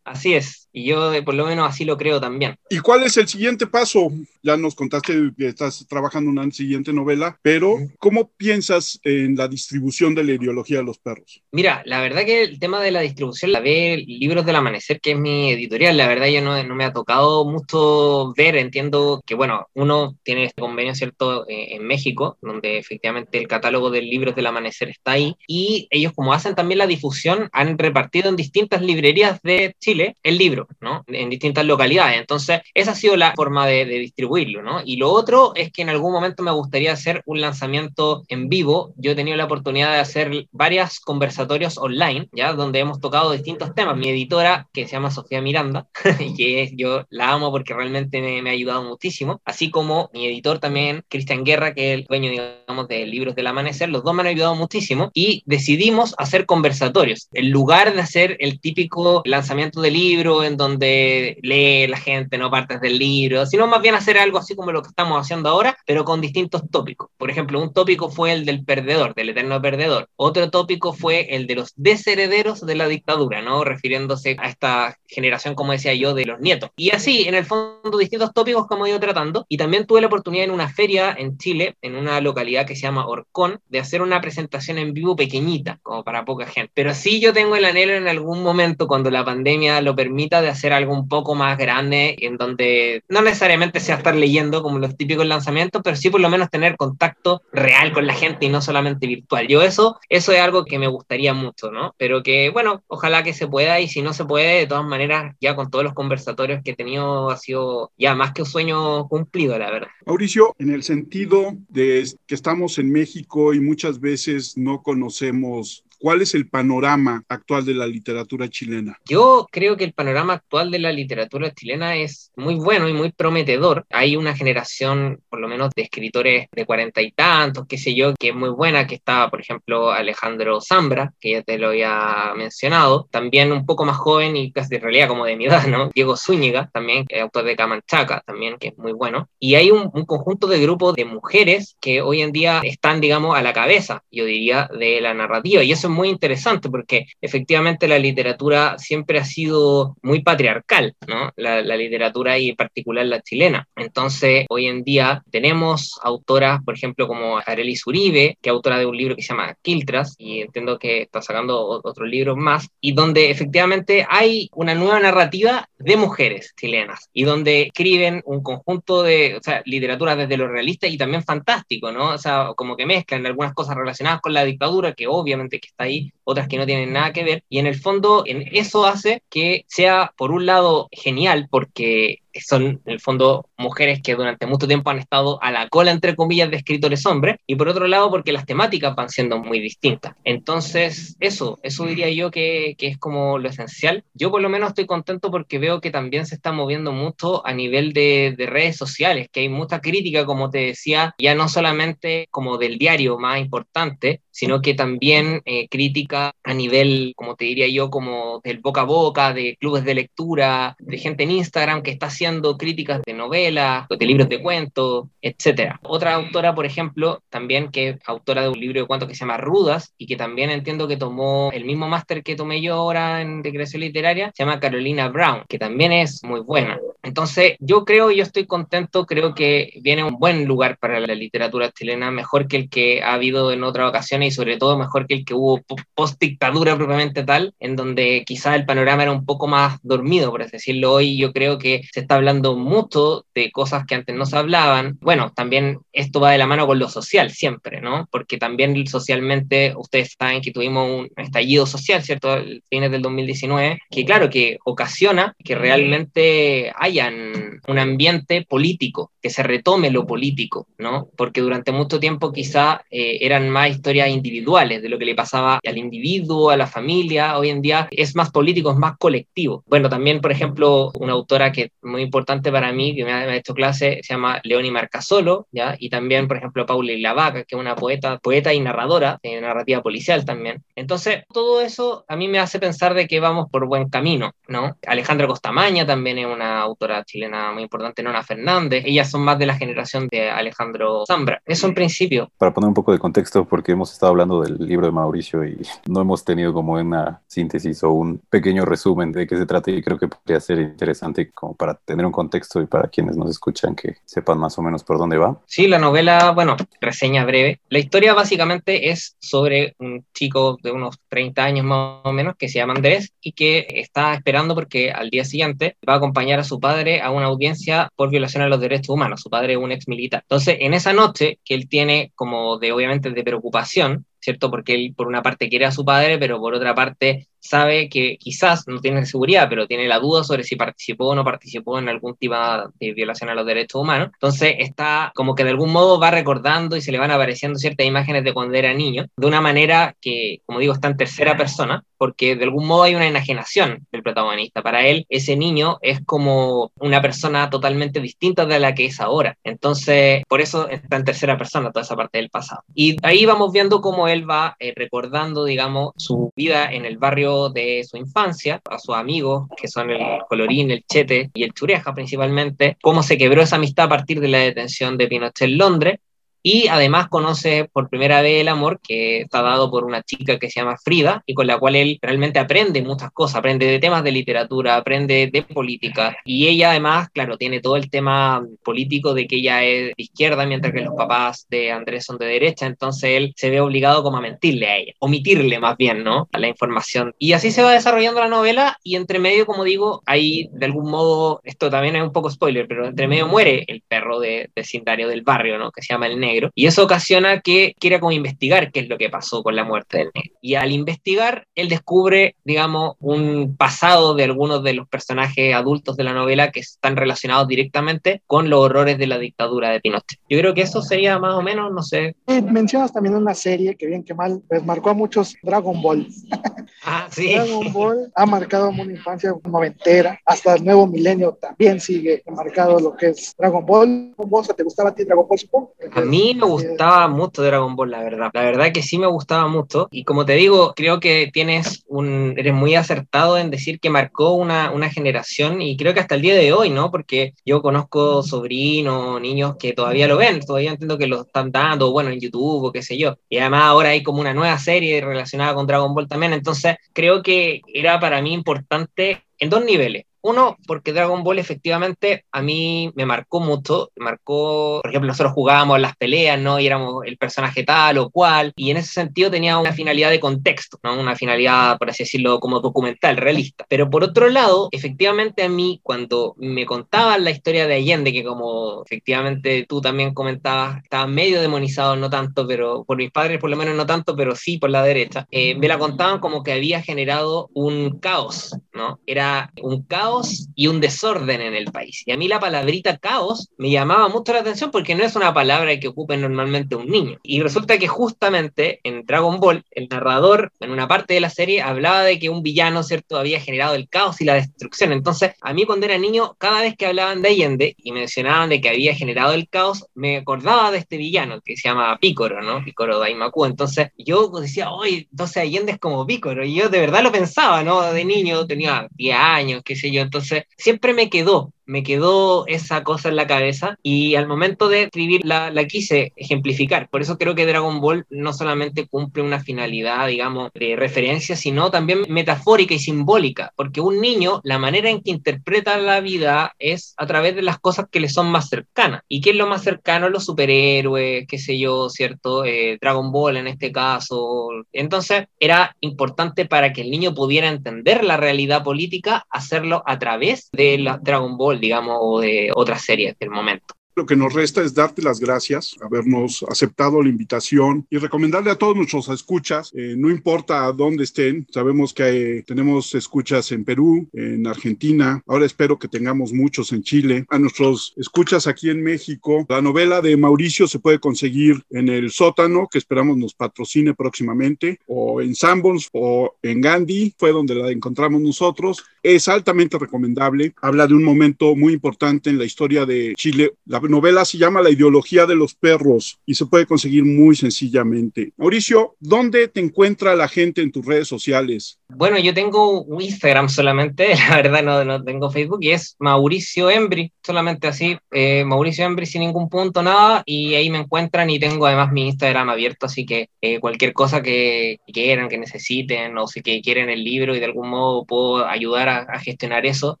[0.04, 2.56] Así es, y yo por lo menos así lo creo también.
[2.70, 4.10] ¿Y cuál es el siguiente paso?
[4.42, 9.48] Ya nos contaste que estás trabajando en una siguiente novela, pero ¿cómo piensas en la
[9.48, 11.42] distribución de la ideología de los perros?
[11.52, 15.12] Mira, la verdad que el tema de la distribución la ve Libros del Amanecer, que
[15.12, 19.34] es mi editorial, la verdad yo no, no me ha tocado mucho ver, entiendo que
[19.34, 24.34] bueno, uno tiene este convenio, ¿cierto?, eh, en México, donde efectivamente el catálogo de Libros
[24.34, 28.82] del Amanecer está ahí, y ellos como hacen también la difusión, han repartido en distintas
[28.82, 31.04] librerías de Chile el libro, ¿no?
[31.06, 32.18] En distintas localidades.
[32.18, 34.80] Entonces, esa ha sido la forma de, de, distribuirlo, ¿no?
[34.84, 38.92] Y lo otro es que en algún momento me gustaría hacer un lanzamiento en vivo.
[38.96, 42.52] Yo he tenido la oportunidad de hacer varios conversatorios online, ¿ya?
[42.52, 43.96] Donde hemos tocado distintos temas.
[43.96, 45.86] Mi editora, que se llama Sofía Miranda,
[46.36, 50.58] que yo la amo porque realmente me, me, ha ayudado muchísimo, así como mi editor
[50.58, 54.22] también, Cristian Guerra, que es el dueño, digamos, de Libros del Amanecer, los dos me
[54.22, 57.28] han ayudado muchísimo y decidimos hacer conversatorios.
[57.32, 62.38] En lugar de hacer el típico lanzamiento de libro en en donde lee la gente,
[62.38, 65.48] no partes del libro, sino más bien hacer algo así como lo que estamos haciendo
[65.48, 67.10] ahora, pero con distintos tópicos.
[67.16, 70.08] Por ejemplo, un tópico fue el del perdedor, del eterno perdedor.
[70.16, 73.64] Otro tópico fue el de los desherederos de la dictadura, ¿no?
[73.64, 76.70] Refiriéndose a esta generación, como decía yo, de los nietos.
[76.76, 79.46] Y así, en el fondo, distintos tópicos como he ido tratando.
[79.48, 82.82] Y también tuve la oportunidad en una feria en Chile, en una localidad que se
[82.82, 86.70] llama Orcón, de hacer una presentación en vivo pequeñita, como para poca gente.
[86.74, 90.50] Pero sí yo tengo el anhelo en algún momento, cuando la pandemia lo permita, de
[90.50, 94.96] hacer algo un poco más grande, en donde no necesariamente sea estar leyendo como los
[94.96, 98.60] típicos lanzamientos, pero sí por lo menos tener contacto real con la gente y no
[98.60, 99.48] solamente virtual.
[99.48, 101.94] Yo eso, eso es algo que me gustaría mucho, ¿no?
[101.96, 105.34] Pero que, bueno, ojalá que se pueda y si no se puede, de todas maneras,
[105.40, 109.08] ya con todos los conversatorios que he tenido, ha sido ya más que un sueño
[109.08, 109.88] cumplido, la verdad.
[110.06, 116.20] Mauricio, en el sentido de que estamos en México y muchas veces no conocemos ¿Cuál
[116.20, 118.98] es el panorama actual de la literatura chilena?
[119.08, 123.12] Yo creo que el panorama actual de la literatura chilena es muy bueno y muy
[123.12, 123.86] prometedor.
[123.88, 128.14] Hay una generación, por lo menos, de escritores de cuarenta y tantos, qué sé yo,
[128.18, 132.32] que es muy buena, que está, por ejemplo, Alejandro Zambra, que ya te lo había
[132.36, 133.06] mencionado.
[133.12, 135.92] También un poco más joven y casi de realidad como de mi edad, ¿no?
[135.94, 139.28] Diego Zúñiga, también, que es autor de Camanchaca, también, que es muy bueno.
[139.38, 143.36] Y hay un, un conjunto de grupos de mujeres que hoy en día están, digamos,
[143.36, 145.62] a la cabeza, yo diría, de la narrativa.
[145.62, 151.30] Y eso muy interesante porque efectivamente la literatura siempre ha sido muy patriarcal, ¿no?
[151.36, 153.66] La, literatura y en particular la chilena.
[153.76, 158.86] Entonces, hoy en día tenemos autoras, por ejemplo, como Arelis Uribe, que es autora de
[158.86, 162.92] un libro que se llama Quiltras, y entiendo que está sacando otros libros más, y
[162.92, 169.36] donde efectivamente hay una nueva narrativa de mujeres chilenas, y donde escriben un conjunto de,
[169.36, 172.10] o sea, literatura desde lo realista y también fantástico, ¿no?
[172.10, 175.81] O sea, como que mezclan algunas cosas relacionadas con la dictadura, que obviamente que está
[175.82, 179.22] ahí, otras que no tienen nada que ver, y en el fondo en eso hace
[179.30, 184.66] que sea, por un lado, genial, porque son en el fondo mujeres que durante mucho
[184.66, 188.10] tiempo han estado a la cola, entre comillas, de escritores hombres, y por otro lado
[188.10, 190.14] porque las temáticas van siendo muy distintas.
[190.24, 194.04] Entonces, eso, eso diría yo que, que, es como lo esencial.
[194.14, 197.52] Yo por lo menos estoy contento porque veo que también se está moviendo mucho a
[197.52, 202.28] nivel de, de redes sociales, que hay mucha crítica, como te decía, ya no solamente
[202.30, 207.68] como del diario más importante, sino que también eh, crítica a nivel, como te diría
[207.68, 211.90] yo, como del boca a boca, de clubes de lectura, de gente en Instagram que
[211.90, 215.74] está haciendo haciendo críticas de novelas, de libros de cuentos, etc.
[215.82, 219.20] Otra autora, por ejemplo, también que es autora de un libro de cuentos que se
[219.20, 223.22] llama Rudas y que también entiendo que tomó el mismo máster que tomé yo ahora
[223.22, 226.78] en recreación literaria, se llama Carolina Brown, que también es muy buena.
[227.02, 231.72] Entonces, yo creo yo estoy contento, creo que viene un buen lugar para la literatura
[231.72, 235.14] chilena, mejor que el que ha habido en otras ocasiones y sobre todo mejor que
[235.14, 235.60] el que hubo
[235.94, 240.42] post dictadura propiamente tal, en donde quizás el panorama era un poco más dormido, por
[240.42, 240.92] así decirlo.
[240.92, 244.98] Hoy yo creo que se está hablando mucho de cosas que antes no se hablaban.
[245.00, 248.08] Bueno, también esto va de la mano con lo social siempre, ¿no?
[248.10, 252.30] Porque también socialmente ustedes saben que tuvimos un estallido social, ¿cierto?
[252.30, 259.30] A fines del 2019, que claro, que ocasiona que realmente hayan un ambiente político, que
[259.30, 261.08] se retome lo político, ¿no?
[261.16, 265.60] Porque durante mucho tiempo quizá eh, eran más historias individuales de lo que le pasaba
[265.64, 267.38] al individuo, a la familia.
[267.38, 269.64] Hoy en día es más político, es más colectivo.
[269.66, 273.54] Bueno, también, por ejemplo, una autora que muy importante para mí, que me ha, hecho
[273.54, 275.76] clase, se llama Leoni Marcasolo, ¿ya?
[275.78, 279.82] Y también, por ejemplo, Paula Lavaca, que es una poeta, poeta y narradora, de narrativa
[279.82, 280.62] policial también.
[280.76, 284.76] Entonces, todo eso a mí me hace pensar de que vamos por buen camino, ¿no?
[284.86, 289.46] Alejandra Costamaña también es una autora chilena muy importante, Nona Fernández, ellas son más de
[289.46, 291.40] la generación de Alejandro Zambra.
[291.46, 292.30] Eso en principio.
[292.38, 295.60] Para poner un poco de contexto, porque hemos estado hablando del libro de Mauricio y
[295.88, 299.82] no hemos tenido como una síntesis o un pequeño resumen de qué se trata y
[299.82, 303.74] creo que podría ser interesante como para tener un contexto y para quienes nos escuchan
[303.74, 305.38] que sepan más o menos por dónde va.
[305.46, 307.60] Sí, la novela, bueno, reseña breve.
[307.68, 312.48] La historia básicamente es sobre un chico de unos 30 años más o menos que
[312.48, 316.44] se llama Andrés y que está esperando porque al día siguiente va a acompañar a
[316.44, 319.20] su padre a una audiencia por violación a los derechos humanos.
[319.20, 320.22] Su padre es un ex militar.
[320.22, 324.50] Entonces, en esa noche que él tiene como de, obviamente, de preocupación, ¿cierto?
[324.50, 328.16] Porque él por una parte quiere a su padre, pero por otra parte sabe que
[328.18, 331.88] quizás no tiene seguridad, pero tiene la duda sobre si participó o no participó en
[331.88, 332.34] algún tipo
[332.78, 334.10] de violación a los derechos humanos.
[334.14, 337.86] Entonces está como que de algún modo va recordando y se le van apareciendo ciertas
[337.86, 341.84] imágenes de cuando era niño, de una manera que, como digo, está en tercera persona,
[341.98, 344.62] porque de algún modo hay una enajenación del protagonista.
[344.62, 349.36] Para él, ese niño es como una persona totalmente distinta de la que es ahora.
[349.44, 352.62] Entonces, por eso está en tercera persona toda esa parte del pasado.
[352.74, 357.31] Y ahí vamos viendo cómo él va eh, recordando, digamos, su vida en el barrio
[357.52, 361.94] de su infancia, a sus amigos, que son el Colorín, el Chete y el Chureja
[361.94, 365.98] principalmente, cómo se quebró esa amistad a partir de la detención de Pinochet en Londres
[366.42, 370.50] y además conoce por primera vez el amor que está dado por una chica que
[370.50, 374.02] se llama Frida y con la cual él realmente aprende muchas cosas, aprende de temas
[374.02, 379.26] de literatura, aprende de política y ella además, claro, tiene todo el tema político de
[379.26, 383.10] que ella es de izquierda mientras que los papás de Andrés son de derecha, entonces
[383.10, 386.28] él se ve obligado como a mentirle a ella, omitirle más bien, ¿no?
[386.32, 387.14] A la información.
[387.18, 390.90] Y así se va desarrollando la novela y entre medio, como digo, ahí de algún
[390.90, 395.08] modo, esto también es un poco spoiler, pero entre medio muere el perro de vecindario
[395.08, 395.70] del barrio, ¿no?
[395.70, 398.98] Que se llama el negro y eso ocasiona que quiera como investigar qué es lo
[398.98, 400.32] que pasó con la muerte del negro.
[400.40, 406.04] Y al investigar, él descubre, digamos, un pasado de algunos de los personajes adultos de
[406.04, 410.18] la novela que están relacionados directamente con los horrores de la dictadura de Pinochet.
[410.28, 412.16] Yo creo que eso sería más o menos, no sé.
[412.26, 416.06] mencionas también una serie que bien que mal, pues marcó a muchos Dragon Ball.
[416.84, 417.32] Ah, sí.
[417.32, 422.96] Dragon Ball ha marcado una infancia noventera, hasta el nuevo milenio también sigue marcado lo
[422.96, 424.12] que es Dragon Ball.
[424.16, 425.74] ¿Vos te gustaba a ti Dragon Ball, supongo?
[425.92, 428.30] A mí me gustaba mucho Dragon Ball, la verdad.
[428.32, 429.88] La verdad que sí me gustaba mucho.
[429.90, 434.32] Y como te digo, creo que tienes un, eres muy acertado en decir que marcó
[434.32, 436.90] una, una generación y creo que hasta el día de hoy, ¿no?
[436.90, 441.92] Porque yo conozco sobrinos, niños que todavía lo ven, todavía entiendo que lo están dando,
[441.92, 443.16] bueno, en YouTube o qué sé yo.
[443.28, 446.32] Y además ahora hay como una nueva serie relacionada con Dragon Ball también.
[446.32, 450.04] Entonces creo que era para mí importante en dos niveles.
[450.22, 455.80] Uno, porque Dragon Ball efectivamente a mí me marcó mucho, marcó, por ejemplo, nosotros jugábamos
[455.80, 456.60] las peleas, ¿no?
[456.60, 460.20] Y éramos el personaje tal o cual, y en ese sentido tenía una finalidad de
[460.20, 460.98] contexto, ¿no?
[460.98, 463.64] Una finalidad, por así decirlo, como documental, realista.
[463.68, 468.22] Pero por otro lado, efectivamente a mí, cuando me contaban la historia de Allende, que
[468.22, 473.50] como efectivamente tú también comentabas, estaba medio demonizado, no tanto, pero por mis padres por
[473.50, 476.52] lo menos no tanto, pero sí por la derecha, eh, me la contaban como que
[476.52, 479.00] había generado un caos, ¿no?
[479.06, 480.11] Era un caos
[480.54, 482.02] y un desorden en el país.
[482.06, 485.32] Y a mí la palabrita caos me llamaba mucho la atención porque no es una
[485.32, 487.18] palabra que ocupe normalmente un niño.
[487.22, 491.62] Y resulta que justamente en Dragon Ball, el narrador en una parte de la serie
[491.62, 494.92] hablaba de que un villano, ¿cierto?, había generado el caos y la destrucción.
[494.92, 498.60] Entonces, a mí cuando era niño, cada vez que hablaban de Allende y mencionaban de
[498.60, 502.64] que había generado el caos, me acordaba de este villano que se llama Pícoro, ¿no?
[502.64, 503.46] Pícoro Daimaku.
[503.46, 506.44] Entonces, yo decía, oye, entonces Allende es como Pícoro.
[506.44, 507.82] Y yo de verdad lo pensaba, ¿no?
[507.92, 512.82] De niño tenía 10 años, qué sé yo, entonces, siempre me quedó me quedó esa
[512.82, 516.88] cosa en la cabeza y al momento de escribir la, quise ejemplificar.
[516.88, 521.70] Por eso creo que Dragon Ball no solamente cumple una finalidad, digamos, de referencia, sino
[521.70, 526.94] también metafórica y simbólica, porque un niño, la manera en que interpreta la vida es
[526.96, 529.02] a través de las cosas que le son más cercanas.
[529.08, 530.08] ¿Y qué es lo más cercano?
[530.08, 532.44] Los superhéroes, qué sé yo, ¿cierto?
[532.44, 534.48] Eh, Dragon Ball en este caso.
[534.72, 540.50] Entonces, era importante para que el niño pudiera entender la realidad política, hacerlo a través
[540.52, 543.74] de la Dragon Ball digamos, o de otras series del momento.
[543.94, 548.56] Lo que nos resta es darte las gracias, habernos aceptado la invitación y recomendarle a
[548.56, 554.08] todos nuestros escuchas, eh, no importa dónde estén, sabemos que eh, tenemos escuchas en Perú,
[554.14, 559.44] en Argentina, ahora espero que tengamos muchos en Chile, a nuestros escuchas aquí en México.
[559.48, 564.78] La novela de Mauricio se puede conseguir en el sótano, que esperamos nos patrocine próximamente,
[564.86, 568.84] o en Sanborns o en Gandhi, fue donde la encontramos nosotros.
[569.02, 573.54] Es altamente recomendable, habla de un momento muy importante en la historia de Chile.
[573.66, 578.32] La novela se llama La ideología de los perros y se puede conseguir muy sencillamente.
[578.36, 581.78] Mauricio, ¿dónde te encuentra la gente en tus redes sociales?
[581.88, 587.12] Bueno, yo tengo Instagram solamente, la verdad no, no tengo Facebook y es Mauricio Embry,
[587.22, 591.66] solamente así, eh, Mauricio Embry sin ningún punto, nada, y ahí me encuentran y tengo
[591.66, 596.42] además mi Instagram abierto, así que eh, cualquier cosa que, quieran, que necesiten o si
[596.42, 600.00] que quieren el libro y de algún modo puedo ayudar a, gestionar eso.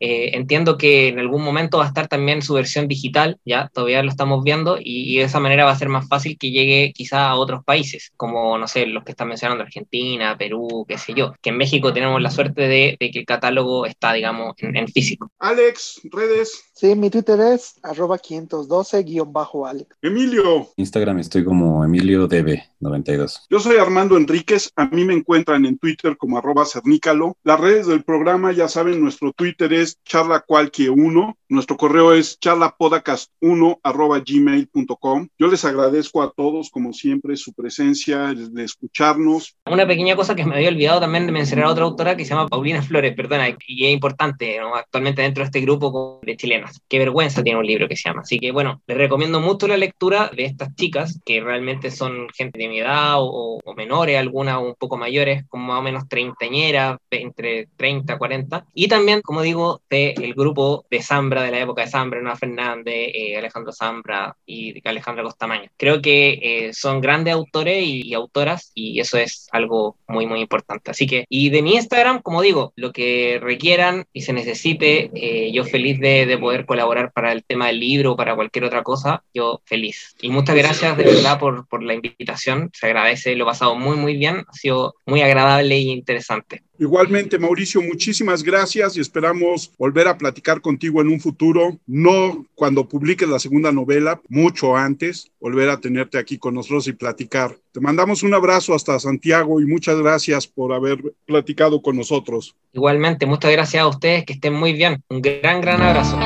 [0.00, 4.02] Eh, entiendo que en algún momento va a estar también su versión digital, ya todavía
[4.02, 7.28] lo estamos viendo y, de esa manera va a ser más fácil que llegue quizá
[7.28, 11.34] a otros países, como, no sé, los que están mencionando, Argentina, Perú, qué sé yo,
[11.40, 15.30] que en México tenemos la suerte de, que el catálogo está, digamos, en, físico.
[15.38, 16.64] Alex, redes.
[16.74, 19.96] Sí, mi Twitter es arroba 512-Alex.
[20.02, 20.68] Emilio.
[20.76, 23.42] Instagram estoy como Emilio DB92.
[23.48, 27.36] Yo soy Armando Enríquez, a mí me encuentran en Twitter como arroba cernícalo.
[27.44, 35.28] Las redes del programa, ya saben, nuestro Twitter es charlacualque1, nuestro correo es charlapodcast1 gmail.com.
[35.38, 39.56] Yo les agradezco a todos, como siempre, su presencia, de escucharnos.
[39.66, 42.30] Una pequeña cosa que me había olvidado también de mencionar a otra autora que se
[42.30, 46.80] llama Paulina Flores, perdona, y es importante actualmente dentro de este grupo de chilenas.
[46.88, 48.22] Qué vergüenza tiene un libro que se llama.
[48.22, 52.58] Así que bueno, les recomiendo mucho la lectura de estas chicas, que realmente son gente
[52.58, 57.68] de mi edad o, menores, algunas un poco mayores, como más o menos treintañeras, entre
[57.76, 58.66] 30 y 40.
[58.74, 63.10] Y también, como digo, del grupo de Zambra, de la época de Zambra, Ana Fernández,
[63.14, 65.70] eh, Alejandro Zambra y Alejandra Costamaño.
[65.76, 70.90] Creo que eh, son grandes autores y, autoras y eso es algo muy, muy importante.
[70.90, 75.52] Así que, y de mi Instagram, como digo, lo que requieran y se necesite, eh,
[75.52, 78.82] yo feliz de, de, poder colaborar para el tema del libro o para cualquier otra
[78.82, 80.16] cosa, yo feliz.
[80.20, 83.96] Y muchas gracias de verdad por, por la invitación, se agradece, lo he pasado muy,
[83.96, 86.62] muy bien, ha sido muy agradable y interesante.
[86.78, 92.88] Igualmente, Mauricio, muchísimas gracias y esperamos volver a platicar contigo en un futuro, no cuando
[92.88, 97.56] publiques la segunda novela, mucho antes, volver a tenerte aquí con nosotros y platicar.
[97.72, 102.56] Te mandamos un abrazo hasta Santiago y muchas gracias por haber platicado con nosotros.
[102.72, 105.02] Igualmente, muchas gracias a ustedes, que estén muy bien.
[105.08, 106.18] Un gran, gran abrazo.